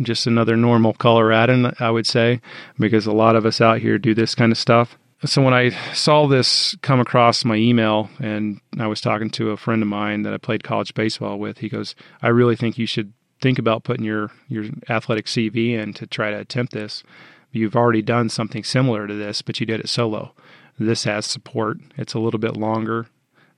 [0.00, 2.40] just another normal Coloradan, I would say,
[2.78, 4.96] because a lot of us out here do this kind of stuff.
[5.26, 9.58] So when I saw this come across my email and I was talking to a
[9.58, 12.86] friend of mine that I played college baseball with, he goes, "I really think you
[12.86, 17.02] should think about putting your your athletic CV in to try to attempt this.
[17.50, 20.32] You've already done something similar to this, but you did it solo.
[20.78, 21.76] This has support.
[21.98, 23.08] It's a little bit longer.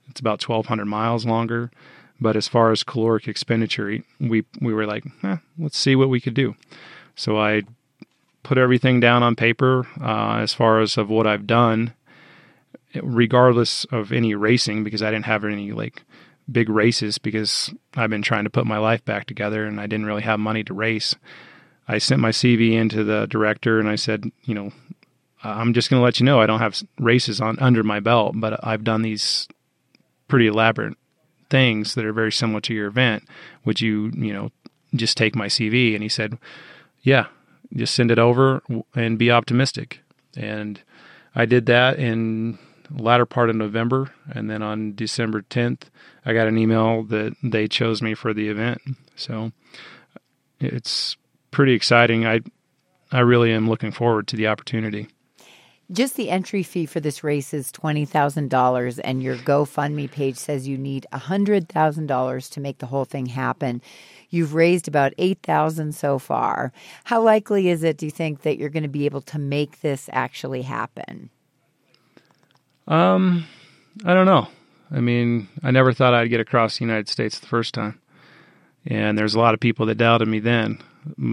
[0.09, 1.71] It's about 1,200 miles longer.
[2.19, 6.19] But as far as caloric expenditure, we we were like, eh, let's see what we
[6.19, 6.55] could do.
[7.15, 7.61] So I
[8.43, 11.93] put everything down on paper uh, as far as of what I've done,
[13.01, 16.03] regardless of any racing, because I didn't have any like
[16.51, 20.05] big races because I've been trying to put my life back together and I didn't
[20.05, 21.15] really have money to race.
[21.87, 24.71] I sent my CV into the director and I said, you know,
[25.43, 28.33] I'm just going to let you know I don't have races on under my belt,
[28.35, 29.47] but I've done these
[30.27, 30.97] pretty elaborate
[31.49, 33.23] things that are very similar to your event.
[33.63, 34.51] Would you, you know,
[34.95, 35.93] just take my CV?
[35.93, 36.39] And he said,
[37.03, 37.27] yeah,
[37.73, 38.63] just send it over
[38.95, 40.01] and be optimistic.
[40.35, 40.81] And
[41.35, 42.57] I did that in
[42.97, 45.83] latter part of November, and then on December 10th,
[46.25, 48.81] I got an email that they chose me for the event.
[49.15, 49.51] So
[50.59, 51.17] it's
[51.51, 52.25] pretty exciting.
[52.25, 52.41] I
[53.11, 55.07] I really am looking forward to the opportunity.
[55.91, 60.79] Just the entry fee for this race is $20,000, and your GoFundMe page says you
[60.79, 63.83] need $100,000 to make the whole thing happen.
[64.31, 66.73] You've raised about 8000 so far.
[67.03, 69.81] How likely is it, do you think, that you're going to be able to make
[69.81, 71.29] this actually happen?
[72.87, 73.45] Um,
[74.03, 74.47] I don't know.
[74.91, 77.99] I mean, I never thought I'd get across the United States the first time.
[78.85, 80.79] And there's a lot of people that doubted me then.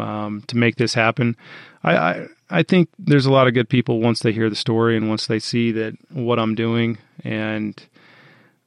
[0.00, 1.34] Um, to make this happen,
[1.82, 4.98] I, I I think there's a lot of good people once they hear the story
[4.98, 7.82] and once they see that what I'm doing, and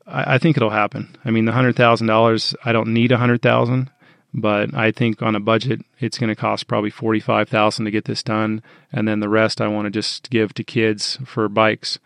[0.07, 1.15] I, I think it'll happen.
[1.23, 3.91] I mean, the hundred thousand dollars, I don't need a hundred thousand,
[4.33, 7.91] but I think on a budget, it's going to cost probably forty five thousand to
[7.91, 11.47] get this done, and then the rest I want to just give to kids for
[11.47, 11.99] bikes.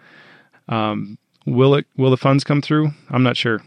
[0.69, 1.85] Um, will it?
[1.97, 2.91] Will the funds come through?
[3.09, 3.61] I'm not sure.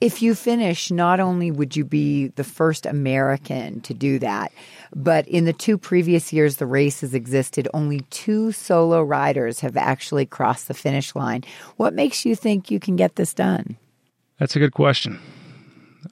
[0.00, 4.52] If you finish, not only would you be the first American to do that,
[4.94, 9.76] but in the two previous years the race has existed, only two solo riders have
[9.76, 11.42] actually crossed the finish line.
[11.78, 13.76] What makes you think you can get this done?
[14.38, 15.18] That's a good question.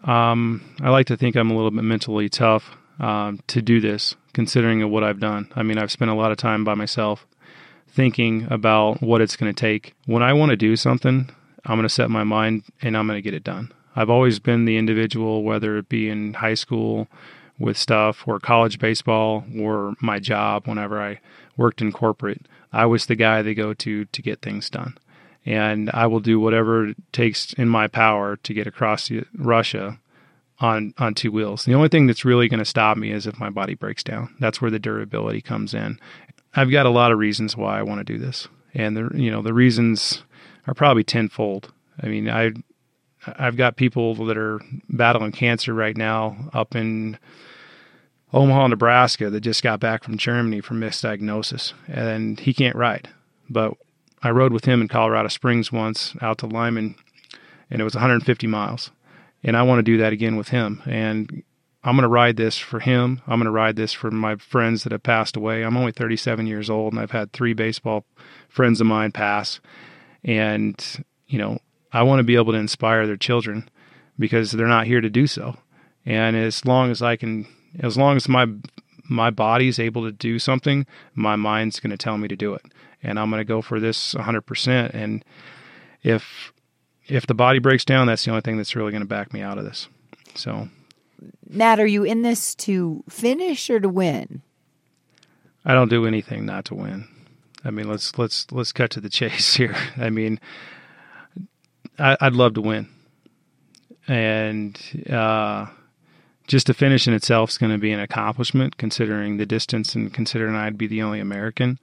[0.03, 4.17] Um, I like to think I'm a little bit mentally tough um, to do this,
[4.33, 5.49] considering what I've done.
[5.55, 7.25] I mean, I've spent a lot of time by myself
[7.97, 9.95] thinking about what it's going to take.
[10.05, 11.31] When I want to do something,
[11.65, 13.73] I'm going to set my mind and I'm going to get it done.
[13.97, 17.09] I've always been the individual, whether it be in high school
[17.59, 21.21] with stuff or college baseball or my job whenever I
[21.57, 22.47] worked in corporate.
[22.71, 24.99] I was the guy they go to to get things done.
[25.47, 29.99] And I will do whatever it takes in my power to get across Russia
[30.59, 31.65] on on two wheels.
[31.65, 34.35] The only thing that's really going to stop me is if my body breaks down.
[34.41, 35.99] That's where the durability comes in.
[36.57, 39.31] I've got a lot of reasons why I want to do this, and the you
[39.31, 40.25] know the reasons
[40.67, 41.73] are probably tenfold.
[42.03, 42.53] I mean, I
[43.27, 47.19] I've got people that are battling cancer right now up in
[48.33, 53.09] Omaha, Nebraska, that just got back from Germany from misdiagnosis, and he can't ride.
[53.49, 53.75] But
[54.23, 56.97] I rode with him in Colorado Springs once out to Lyman,
[57.71, 58.91] and it was 150 miles.
[59.43, 60.83] And I want to do that again with him.
[60.87, 61.45] And
[61.87, 63.21] I'm going to ride this for him.
[63.29, 65.63] I'm going to ride this for my friends that have passed away.
[65.63, 68.05] I'm only 37 years old, and I've had three baseball
[68.49, 69.61] friends of mine pass.
[70.25, 70.85] And,
[71.29, 71.61] you know,
[71.93, 73.71] I want to be able to inspire their children
[74.19, 75.59] because they're not here to do so.
[76.05, 77.47] And as long as I can,
[77.79, 78.47] as long as my
[79.09, 82.63] my body's able to do something, my mind's going to tell me to do it,
[83.01, 84.91] and I'm going to go for this 100%.
[84.93, 85.25] And
[86.03, 86.53] if
[87.07, 89.41] if the body breaks down, that's the only thing that's really going to back me
[89.41, 89.89] out of this.
[90.35, 90.69] So,
[91.49, 94.43] Matt, are you in this to finish or to win?
[95.65, 97.09] I don't do anything not to win.
[97.65, 99.77] I mean, let's let's let's cut to the chase here.
[99.97, 100.39] I mean,
[101.99, 102.89] I, would love to win,
[104.07, 104.79] and
[105.11, 105.67] uh,
[106.47, 110.13] just to finish in itself is going to be an accomplishment, considering the distance and
[110.13, 111.79] considering I'd be the only American.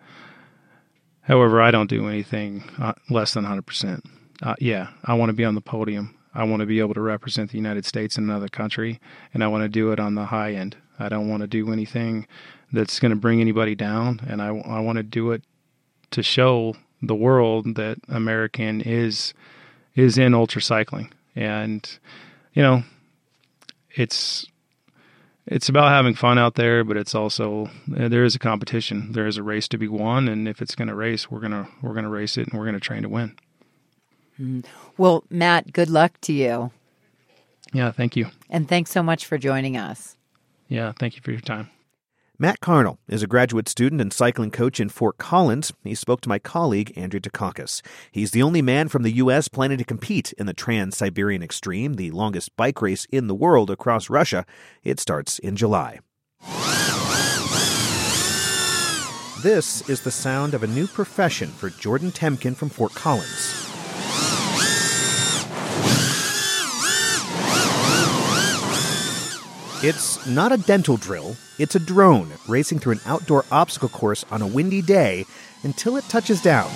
[1.21, 4.01] However, I don't do anything uh, less than 100%.
[4.41, 6.17] Uh, yeah, I want to be on the podium.
[6.33, 8.99] I want to be able to represent the United States in another country,
[9.33, 10.75] and I want to do it on the high end.
[10.99, 12.27] I don't want to do anything
[12.71, 15.43] that's going to bring anybody down, and I, I want to do it
[16.11, 19.33] to show the world that American is
[19.95, 21.99] is in ultra cycling, and
[22.53, 22.83] you know,
[23.95, 24.47] it's
[25.45, 29.11] it's about having fun out there, but it's also eh, there is a competition.
[29.11, 31.67] There is a race to be won, and if it's going to race, we're gonna
[31.81, 33.35] we're gonna race it, and we're gonna train to win.
[34.39, 34.61] Mm-hmm.
[34.97, 36.71] Well, Matt, good luck to you.
[37.71, 38.27] Yeah, thank you.
[38.49, 40.17] And thanks so much for joining us.
[40.67, 41.69] Yeah, thank you for your time.
[42.39, 45.71] Matt Carnell is a graduate student and cycling coach in Fort Collins.
[45.83, 47.81] He spoke to my colleague, Andrea Dukakis.
[48.11, 49.47] He's the only man from the U.S.
[49.47, 53.69] planning to compete in the Trans Siberian Extreme, the longest bike race in the world
[53.69, 54.45] across Russia.
[54.83, 55.99] It starts in July.
[59.43, 63.72] This is the sound of a new profession for Jordan Temkin from Fort Collins.
[69.85, 74.41] It's not a dental drill, it's a drone racing through an outdoor obstacle course on
[74.41, 75.25] a windy day
[75.63, 76.71] until it touches down.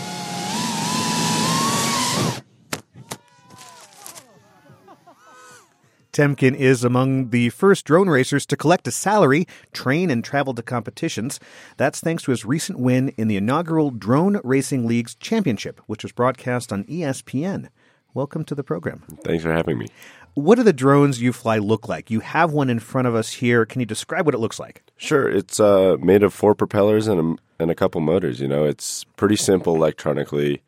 [6.12, 10.62] Temkin is among the first drone racers to collect a salary, train, and travel to
[10.62, 11.40] competitions.
[11.78, 16.12] That's thanks to his recent win in the inaugural Drone Racing League's championship, which was
[16.12, 17.70] broadcast on ESPN.
[18.14, 19.04] Welcome to the program.
[19.24, 19.88] Thanks for having me.
[20.34, 22.10] What do the drones you fly look like?
[22.12, 23.66] You have one in front of us here.
[23.66, 24.84] Can you describe what it looks like?
[24.98, 25.30] Sure.
[25.30, 28.40] It's uh, made of four propellers and and a couple motors.
[28.40, 30.62] You know, it's pretty simple electronically.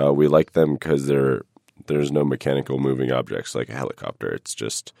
[0.00, 1.42] Uh, we like them because they're
[1.86, 4.28] there's no mechanical moving objects like a helicopter.
[4.32, 4.92] It's just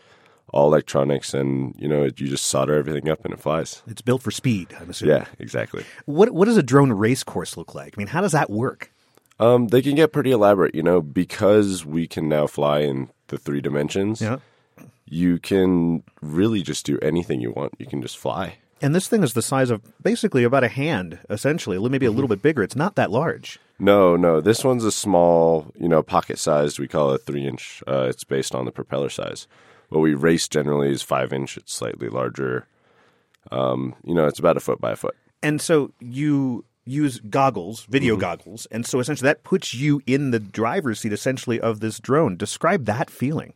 [0.52, 3.82] all electronics, and you know, you just solder everything up and it flies.
[3.86, 4.68] It's built for speed.
[4.78, 5.16] I'm assuming.
[5.16, 5.84] Yeah, exactly.
[6.04, 7.94] What What does a drone race course look like?
[7.96, 8.91] I mean, how does that work?
[9.42, 13.36] Um, they can get pretty elaborate, you know, because we can now fly in the
[13.36, 14.20] three dimensions.
[14.20, 14.38] Yeah.
[15.04, 17.74] You can really just do anything you want.
[17.76, 18.58] You can just fly.
[18.80, 22.28] And this thing is the size of basically about a hand, essentially, maybe a little
[22.28, 22.62] bit bigger.
[22.62, 23.58] It's not that large.
[23.80, 24.40] No, no.
[24.40, 26.78] This one's a small, you know, pocket sized.
[26.78, 27.82] We call it a three inch.
[27.88, 29.48] Uh, it's based on the propeller size.
[29.88, 31.56] What we race generally is five inch.
[31.56, 32.68] It's slightly larger.
[33.50, 35.16] Um, you know, it's about a foot by a foot.
[35.42, 40.40] And so you use goggles, video goggles, and so essentially that puts you in the
[40.40, 42.36] driver's seat, essentially, of this drone.
[42.36, 43.54] Describe that feeling.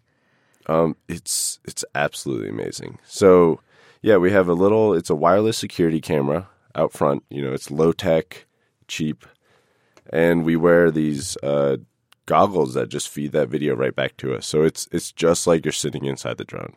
[0.66, 2.98] Um, it's it's absolutely amazing.
[3.06, 3.60] So
[4.02, 4.94] yeah, we have a little.
[4.94, 7.24] It's a wireless security camera out front.
[7.30, 8.46] You know, it's low tech,
[8.88, 9.24] cheap,
[10.10, 11.76] and we wear these uh,
[12.26, 14.46] goggles that just feed that video right back to us.
[14.46, 16.74] So it's it's just like you're sitting inside the drone.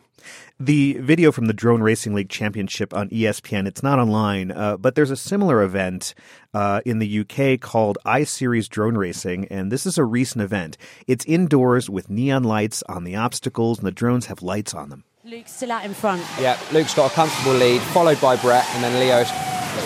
[0.60, 4.96] The video from the Drone Racing League Championship on ESPN, it's not online, uh, but
[4.96, 6.14] there's a similar event
[6.54, 10.78] uh, in the UK called iSeries Drone Racing, and this is a recent event.
[11.08, 15.06] It's indoors with neon lights on the obstacles, and the drones have lights on them.
[15.24, 16.22] Luke's still out in front.
[16.40, 19.32] Yeah, Luke's got a comfortable lead, followed by Brett, and then Leo's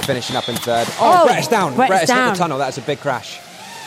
[0.07, 0.88] finishing up in third.
[0.99, 1.76] Oh, Oh, Brett is down.
[1.76, 2.57] Brett is Brett has hit the tunnel.
[2.57, 3.39] That's a big crash.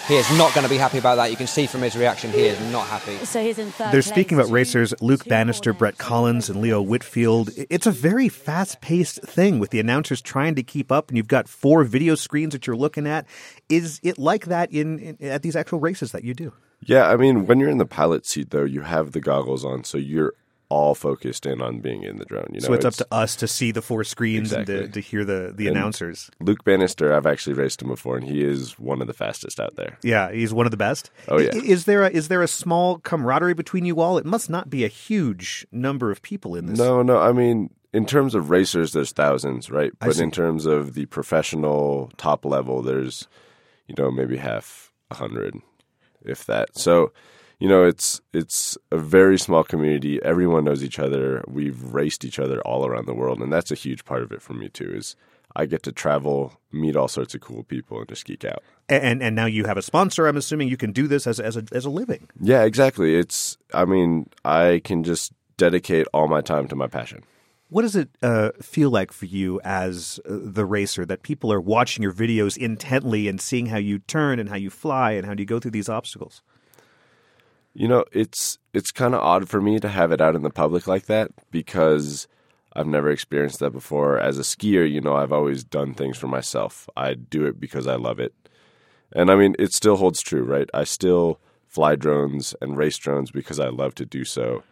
[0.08, 1.32] He is not going to be happy about that.
[1.32, 3.16] You can see from his reaction, he is not happy.
[3.24, 5.98] So he's in third They're speaking about Two- racers Luke Bannister, Brett.
[5.98, 7.50] Collins, and Leo Whitfield.
[7.56, 11.26] It's a very fast paced thing with the announcers trying to keep up, and you've
[11.26, 13.26] got four video screens that you're looking at.
[13.68, 16.52] Is it like that in, in at these actual races that you do?
[16.82, 19.82] Yeah, I mean, when you're in the pilot seat though, you have the goggles on,
[19.82, 20.34] so you're
[20.68, 22.48] all focused in on being in the drone.
[22.52, 25.00] You know, so it's, up to us to see the four screens and to, to
[25.00, 26.30] hear the, the And- announcers.
[26.40, 27.12] Luke Bannister.
[27.14, 29.98] I've actually raced him before, and he is one of the fastest out there.
[30.02, 31.10] Yeah, he's one of the best.
[31.28, 31.50] Oh, yeah.
[31.54, 34.18] Is there a, is there a small camaraderie between you all?
[34.18, 36.78] It must not be a huge number of people in this.
[36.78, 37.18] No, no.
[37.18, 39.92] I mean, in terms of racers, there's thousands, right?
[39.98, 43.28] But in terms of the professional top level, there's,
[43.86, 45.54] you know, maybe half a hundred,
[46.24, 46.76] if that.
[46.76, 47.12] So,
[47.58, 50.22] you know, it's it's a very small community.
[50.22, 51.42] Everyone knows each other.
[51.46, 54.42] We've raced each other all around the world, and that's a huge part of it
[54.42, 54.92] for me too.
[54.94, 55.16] Is
[55.54, 58.62] I get to travel, meet all sorts of cool people, and just geek out.
[58.88, 60.26] And and now you have a sponsor.
[60.26, 62.28] I'm assuming you can do this as as a as a living.
[62.40, 63.14] Yeah, exactly.
[63.16, 63.56] It's.
[63.72, 67.24] I mean, I can just dedicate all my time to my passion.
[67.68, 71.60] What does it uh, feel like for you as uh, the racer that people are
[71.60, 75.34] watching your videos intently and seeing how you turn and how you fly and how
[75.34, 76.42] do you go through these obstacles?
[77.78, 80.48] You know, it's it's kind of odd for me to have it out in the
[80.48, 82.26] public like that because
[82.72, 84.18] I've never experienced that before.
[84.18, 86.88] As a skier, you know, I've always done things for myself.
[86.96, 88.32] I do it because I love it.
[89.12, 90.70] And I mean, it still holds true, right?
[90.72, 94.62] I still fly drones and race drones because I love to do so.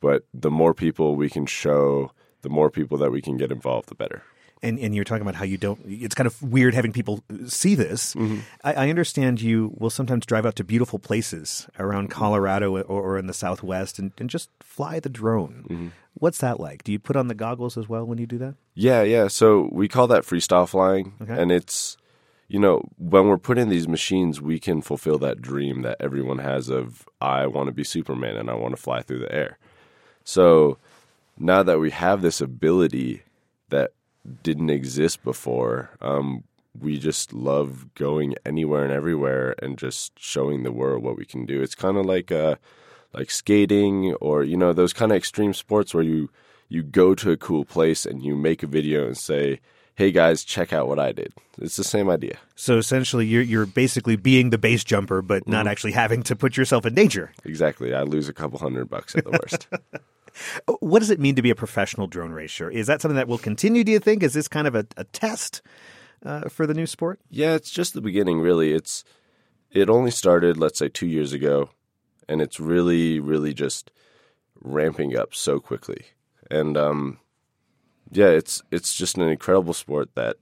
[0.00, 2.10] But the more people we can show,
[2.42, 4.24] the more people that we can get involved, the better.
[4.62, 5.80] And and you're talking about how you don't.
[5.86, 8.14] It's kind of weird having people see this.
[8.14, 8.40] Mm-hmm.
[8.64, 12.18] I, I understand you will sometimes drive out to beautiful places around mm-hmm.
[12.18, 15.64] Colorado or, or in the Southwest and, and just fly the drone.
[15.68, 15.88] Mm-hmm.
[16.14, 16.82] What's that like?
[16.84, 18.54] Do you put on the goggles as well when you do that?
[18.74, 19.28] Yeah, yeah.
[19.28, 21.40] So we call that freestyle flying, Okay.
[21.40, 21.96] and it's
[22.48, 26.38] you know when we're put in these machines, we can fulfill that dream that everyone
[26.38, 29.58] has of I want to be Superman and I want to fly through the air.
[30.24, 30.78] So
[31.38, 33.22] now that we have this ability
[33.68, 33.92] that
[34.42, 36.44] didn't exist before, um,
[36.78, 41.46] we just love going anywhere and everywhere and just showing the world what we can
[41.46, 41.62] do.
[41.62, 42.56] It's kind of like uh,
[43.12, 46.30] like skating or you know those kind of extreme sports where you
[46.68, 49.60] you go to a cool place and you make a video and say,
[49.94, 52.38] "Hey guys, check out what I did." It's the same idea.
[52.54, 56.56] So essentially, you're you're basically being the base jumper, but not actually having to put
[56.56, 57.32] yourself in danger.
[57.44, 57.94] Exactly.
[57.94, 59.68] I lose a couple hundred bucks at the worst.
[60.80, 62.70] What does it mean to be a professional drone racer?
[62.70, 63.84] Is that something that will continue?
[63.84, 64.22] Do you think?
[64.22, 65.62] Is this kind of a, a test
[66.24, 67.20] uh, for the new sport?
[67.30, 68.72] yeah, it's just the beginning really.
[68.72, 69.04] It's
[69.70, 71.70] it only started let's say 2 years ago
[72.28, 73.90] and it's really really just
[74.60, 76.06] ramping up so quickly.
[76.50, 77.18] And um
[78.10, 80.36] yeah, it's it's just an incredible sport that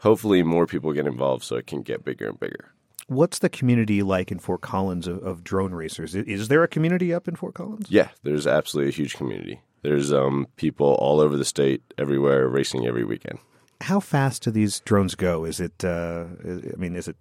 [0.00, 2.72] hopefully more people get involved so it can get bigger and bigger.
[3.08, 6.14] What's the community like in Fort Collins of, of drone racers?
[6.14, 7.86] Is there a community up in Fort Collins?
[7.90, 9.60] Yeah, there's absolutely a huge community.
[9.82, 13.38] There's um, people all over the state, everywhere, racing every weekend.
[13.80, 15.44] How fast do these drones go?
[15.44, 15.84] Is it?
[15.84, 17.16] Uh, I mean, is it?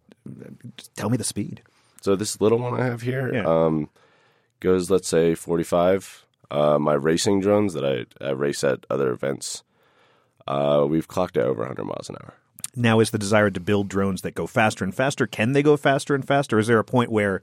[0.95, 1.61] Tell me the speed.
[2.01, 3.45] So this little one I have here Yeah.
[3.45, 3.89] um,
[4.59, 6.25] goes, let's say, 45.
[6.49, 9.63] Uh, my racing drones that I, I race at other events,
[10.47, 12.33] uh, we've clocked at over 100 miles an hour.
[12.77, 15.27] Now is the desire to build drones that go faster and faster.
[15.27, 16.59] Can they go faster and faster?
[16.59, 17.41] Is there a point where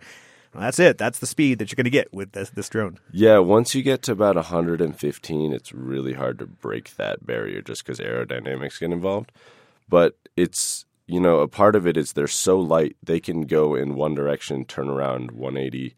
[0.55, 0.99] well, that's it?
[0.99, 2.99] That's the speed that you're going to get with this, this drone.
[3.11, 7.85] Yeah, once you get to about 115, it's really hard to break that barrier just
[7.85, 9.33] because aerodynamics get involved.
[9.89, 13.75] But it's you know a part of it is they're so light they can go
[13.75, 15.97] in one direction, turn around 180,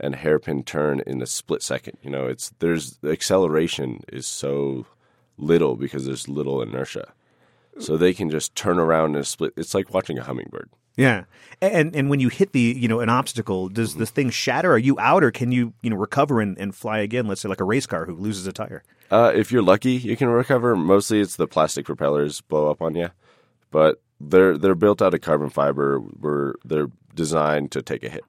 [0.00, 1.98] and hairpin turn in a split second.
[2.02, 4.86] You know, it's there's the acceleration is so
[5.36, 7.12] little because there's little inertia.
[7.78, 9.54] So they can just turn around and split.
[9.56, 10.68] It's like watching a hummingbird.
[10.96, 11.24] Yeah,
[11.62, 14.72] and and when you hit the you know an obstacle, does the thing shatter?
[14.72, 17.26] Are you out, or can you you know recover and, and fly again?
[17.26, 18.82] Let's say like a race car who loses a tire.
[19.10, 20.76] Uh, if you're lucky, you can recover.
[20.76, 23.08] Mostly, it's the plastic propellers blow up on you,
[23.70, 25.98] but they're they're built out of carbon fiber.
[25.98, 28.24] Where they're designed to take a hit.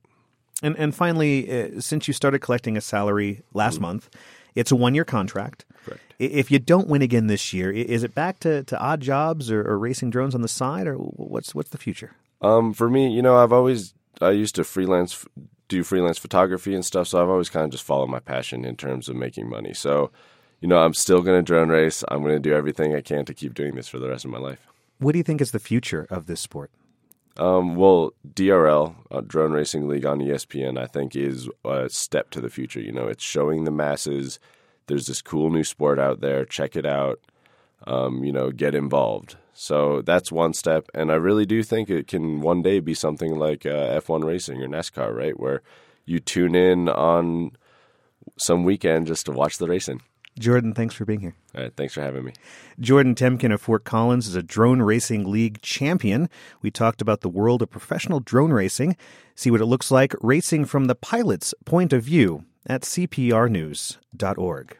[0.61, 4.09] And and finally, uh, since you started collecting a salary last month,
[4.55, 5.65] it's a one year contract.
[5.83, 6.01] Correct.
[6.19, 9.61] If you don't win again this year, is it back to, to odd jobs or,
[9.61, 12.11] or racing drones on the side, or what's what's the future?
[12.41, 15.25] Um, for me, you know, I've always I used to freelance
[15.67, 18.75] do freelance photography and stuff, so I've always kind of just followed my passion in
[18.75, 19.73] terms of making money.
[19.73, 20.11] So,
[20.61, 22.03] you know, I'm still going to drone race.
[22.09, 24.31] I'm going to do everything I can to keep doing this for the rest of
[24.31, 24.67] my life.
[24.99, 26.71] What do you think is the future of this sport?
[27.37, 32.41] Um, well, DRL, uh, Drone Racing League on ESPN, I think is a step to
[32.41, 32.79] the future.
[32.79, 34.39] You know, it's showing the masses
[34.87, 36.45] there's this cool new sport out there.
[36.45, 37.19] Check it out.
[37.85, 39.35] Um, you know, get involved.
[39.53, 43.37] So that's one step, and I really do think it can one day be something
[43.37, 45.39] like uh, F1 racing or NASCAR, right?
[45.39, 45.61] Where
[46.05, 47.51] you tune in on
[48.37, 50.01] some weekend just to watch the racing.
[50.39, 51.35] Jordan, thanks for being here.
[51.55, 52.33] All right, thanks for having me.
[52.79, 56.27] Jordan Temkin of Fort Collins is a drone racing league champion.
[56.63, 58.97] We talked about the world of professional drone racing.
[59.35, 64.77] See what it looks like racing from the pilot's point of view at cprnews.org.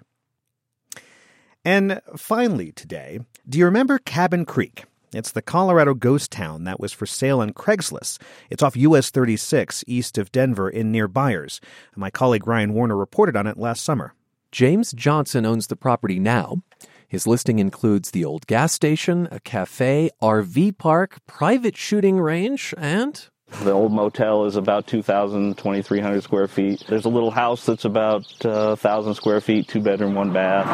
[1.66, 4.84] And finally, today, do you remember Cabin Creek?
[5.14, 8.20] It's the Colorado ghost town that was for sale on Craigslist.
[8.50, 11.62] It's off US 36 east of Denver in near Byers.
[11.96, 14.14] My colleague Ryan Warner reported on it last summer.
[14.52, 16.64] James Johnson owns the property now.
[17.08, 23.30] His listing includes the old gas station, a cafe, RV park, private shooting range, and
[23.62, 26.84] The old motel is about 2,000, 2,300 square feet.
[26.90, 30.68] There's a little house that's about uh, 1,000 square feet, two bedroom, one bath.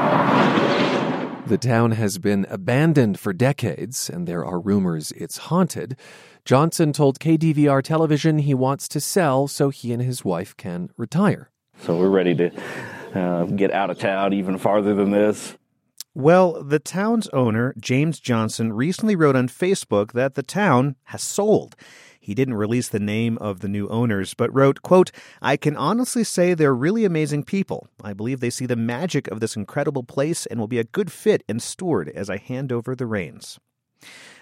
[1.47, 5.97] the town has been abandoned for decades, and there are rumors it's haunted.
[6.45, 11.51] Johnson told KDVR television he wants to sell so he and his wife can retire.
[11.81, 12.51] So we're ready to
[13.13, 15.55] uh, get out of town even farther than this.
[16.15, 21.75] Well, the town's owner, James Johnson, recently wrote on Facebook that the town has sold.
[22.19, 25.11] He didn't release the name of the new owners, but wrote, quote,
[25.41, 27.87] I can honestly say they're really amazing people.
[28.03, 31.11] I believe they see the magic of this incredible place and will be a good
[31.11, 33.59] fit and steward as I hand over the reins.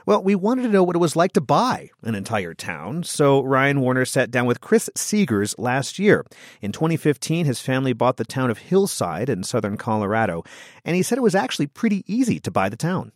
[0.06, 3.44] Well, we wanted to know what it was like to buy an entire town, so
[3.44, 6.26] Ryan Warner sat down with Chris Seegers last year.
[6.62, 10.44] In 2015, his family bought the town of Hillside in southern Colorado,
[10.86, 13.12] and he said it was actually pretty easy to buy the town.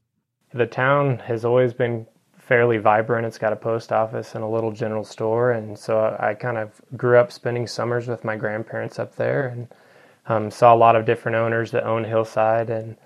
[0.53, 2.07] The town has always been
[2.51, 3.25] fairly vibrant.
[3.25, 6.81] It's got a post office and a little general store, and so I kind of
[6.97, 9.69] grew up spending summers with my grandparents up there, and
[10.27, 12.97] um, saw a lot of different owners that own Hillside, and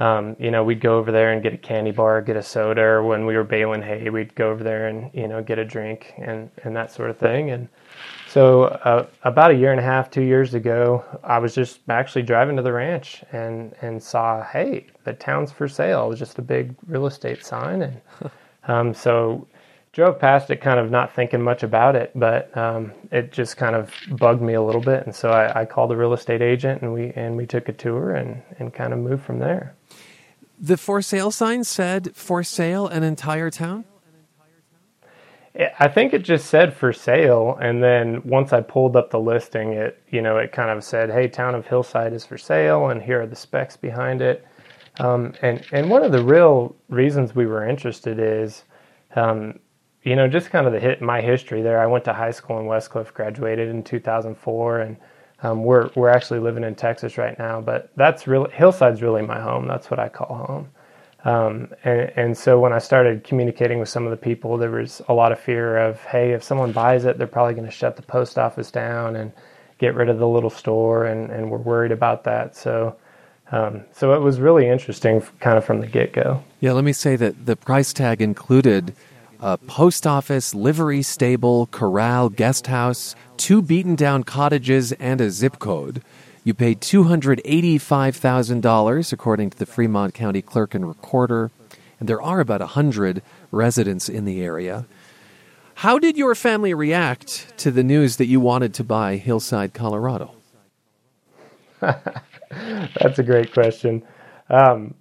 [0.00, 2.80] um, you know we'd go over there and get a candy bar, get a soda,
[2.80, 5.66] or when we were baling hay, we'd go over there and you know get a
[5.66, 7.68] drink and and that sort of thing, and
[8.26, 12.22] so uh, about a year and a half, two years ago, I was just actually
[12.22, 16.06] driving to the ranch and and saw, hey, the town's for sale.
[16.06, 18.00] It was just a big real estate sign, and
[18.64, 19.46] um, so
[19.92, 23.74] drove past it, kind of not thinking much about it, but um, it just kind
[23.74, 26.82] of bugged me a little bit, and so I, I called the real estate agent,
[26.82, 29.74] and we and we took a tour and and kind of moved from there.
[30.60, 33.84] The for sale sign said for sale an entire town?
[35.80, 39.72] I think it just said for sale, and then once I pulled up the listing,
[39.72, 43.02] it you know it kind of said, "Hey, town of Hillside is for sale, and
[43.02, 44.46] here are the specs behind it."
[44.98, 48.64] Um, and and one of the real reasons we were interested is,
[49.16, 49.60] um,
[50.02, 51.80] you know, just kind of the hit my history there.
[51.80, 54.96] I went to high school in Westcliffe, graduated in 2004, and
[55.42, 57.60] um, we're we're actually living in Texas right now.
[57.60, 59.68] But that's really Hillside's really my home.
[59.68, 60.68] That's what I call home.
[61.24, 65.02] Um, and, and so when I started communicating with some of the people, there was
[65.08, 67.96] a lot of fear of, hey, if someone buys it, they're probably going to shut
[67.96, 69.32] the post office down and
[69.78, 72.56] get rid of the little store, and, and we're worried about that.
[72.56, 72.96] So,
[73.50, 76.42] um, so it was really interesting, kind of from the get go.
[76.60, 78.94] Yeah, let me say that the price tag included
[79.40, 85.58] a post office, livery stable, corral, guest house, two beaten down cottages, and a zip
[85.58, 86.02] code.
[86.44, 91.50] You paid $285,000, according to the Fremont County Clerk and Recorder,
[92.00, 94.86] and there are about 100 residents in the area.
[95.74, 100.32] How did your family react to the news that you wanted to buy Hillside, Colorado?
[102.50, 104.02] That's a great question.
[104.50, 104.94] Um,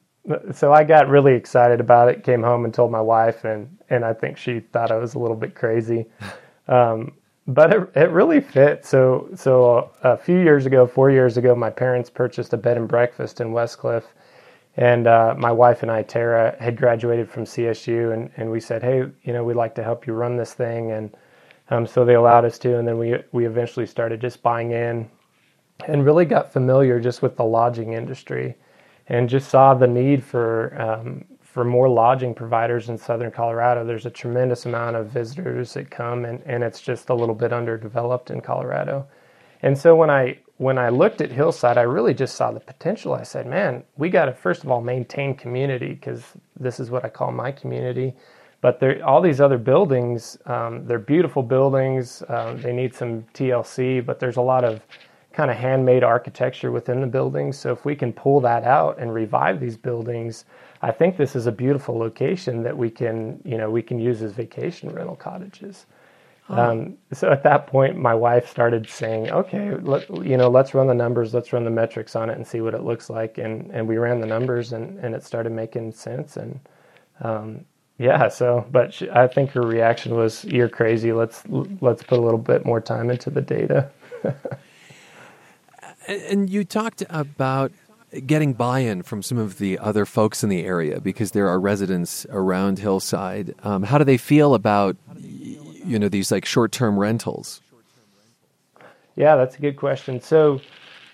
[0.54, 2.24] so I got really excited about it.
[2.24, 5.20] Came home and told my wife, and and I think she thought I was a
[5.20, 6.08] little bit crazy.
[6.68, 7.14] Um,
[7.48, 8.86] but it, it really fit.
[8.86, 12.88] So so a few years ago, four years ago, my parents purchased a bed and
[12.88, 14.08] breakfast in Westcliffe,
[14.78, 18.84] and uh, my wife and I, Tara, had graduated from CSU, and and we said,
[18.84, 21.16] hey, you know, we'd like to help you run this thing, and
[21.70, 25.10] um, so they allowed us to, and then we we eventually started just buying in,
[25.86, 28.56] and really got familiar just with the lodging industry
[29.08, 33.84] and just saw the need for um, for more lodging providers in southern Colorado.
[33.84, 37.52] There's a tremendous amount of visitors that come, and, and it's just a little bit
[37.52, 39.08] underdeveloped in Colorado.
[39.62, 43.14] And so when I when I looked at Hillside, I really just saw the potential.
[43.14, 46.24] I said, "Man, we got to first of all maintain community because
[46.60, 48.14] this is what I call my community."
[48.60, 52.24] But there, all these other buildings, um, they're beautiful buildings.
[52.28, 54.82] Um, they need some TLC, but there's a lot of
[55.38, 57.60] kind of handmade architecture within the buildings.
[57.60, 60.46] So if we can pull that out and revive these buildings,
[60.82, 64.24] I think this is a beautiful location that we can, you know, we can use
[64.24, 65.86] as vacation rental cottages.
[66.50, 66.56] Oh.
[66.56, 70.88] Um, so at that point, my wife started saying, "Okay, let, you know, let's run
[70.88, 73.70] the numbers, let's run the metrics on it, and see what it looks like." And
[73.72, 76.38] and we ran the numbers, and and it started making sense.
[76.38, 76.60] And
[77.22, 77.64] um,
[78.00, 81.12] yeah, so but she, I think her reaction was, "You're crazy.
[81.12, 81.44] Let's
[81.82, 83.92] let's put a little bit more time into the data."
[86.08, 87.72] And you talked about
[88.26, 92.26] getting buy-in from some of the other folks in the area because there are residents
[92.30, 93.54] around Hillside.
[93.64, 97.62] Um, how do they feel about you know these like short-term rentals?
[99.16, 100.22] Yeah, that's a good question.
[100.22, 100.62] So,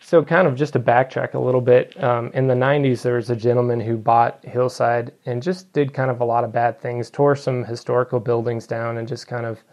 [0.02, 3.30] so kind of just to backtrack a little bit, um, in the '90s there was
[3.30, 7.10] a gentleman who bought Hillside and just did kind of a lot of bad things,
[7.10, 9.64] tore some historical buildings down, and just kind of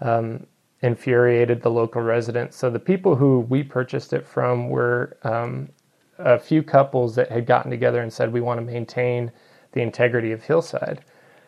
[0.00, 0.46] um,
[0.84, 2.56] infuriated the local residents.
[2.58, 5.70] So the people who we purchased it from were um,
[6.18, 9.32] a few couples that had gotten together and said we want to maintain
[9.72, 11.02] the integrity of Hillside.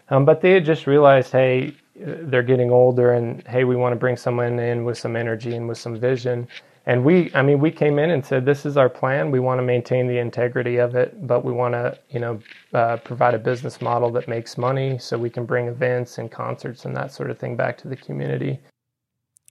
[0.08, 3.96] Um, but they had just realized, hey, they're getting older, and hey, we want to
[3.96, 6.48] bring someone in with some energy and with some vision.
[6.86, 9.30] And we, I mean, we came in and said, this is our plan.
[9.30, 12.40] We want to maintain the integrity of it, but we want to, you know,
[12.72, 16.84] uh, provide a business model that makes money so we can bring events and concerts
[16.86, 18.60] and that sort of thing back to the community.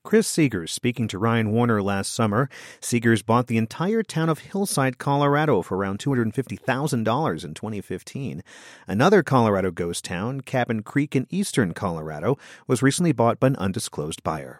[0.05, 2.47] Chris Seegers speaking to Ryan Warner last summer.
[2.79, 8.43] Seegers bought the entire town of Hillside, Colorado for around $250,000 in 2015.
[8.87, 12.37] Another Colorado ghost town, Cabin Creek in eastern Colorado,
[12.67, 14.59] was recently bought by an undisclosed buyer.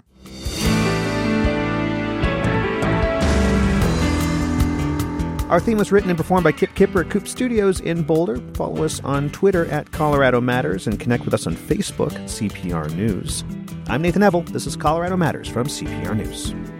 [5.48, 8.42] Our theme was written and performed by Kip Kuepper at Coupe Studios in Boulder.
[8.56, 13.44] Follow us on Twitter at Colorado Matters and connect with us on Facebook, CPR News.
[13.88, 14.42] I'm Nathan Neville.
[14.42, 16.75] This is Colorado Matters from CPR News.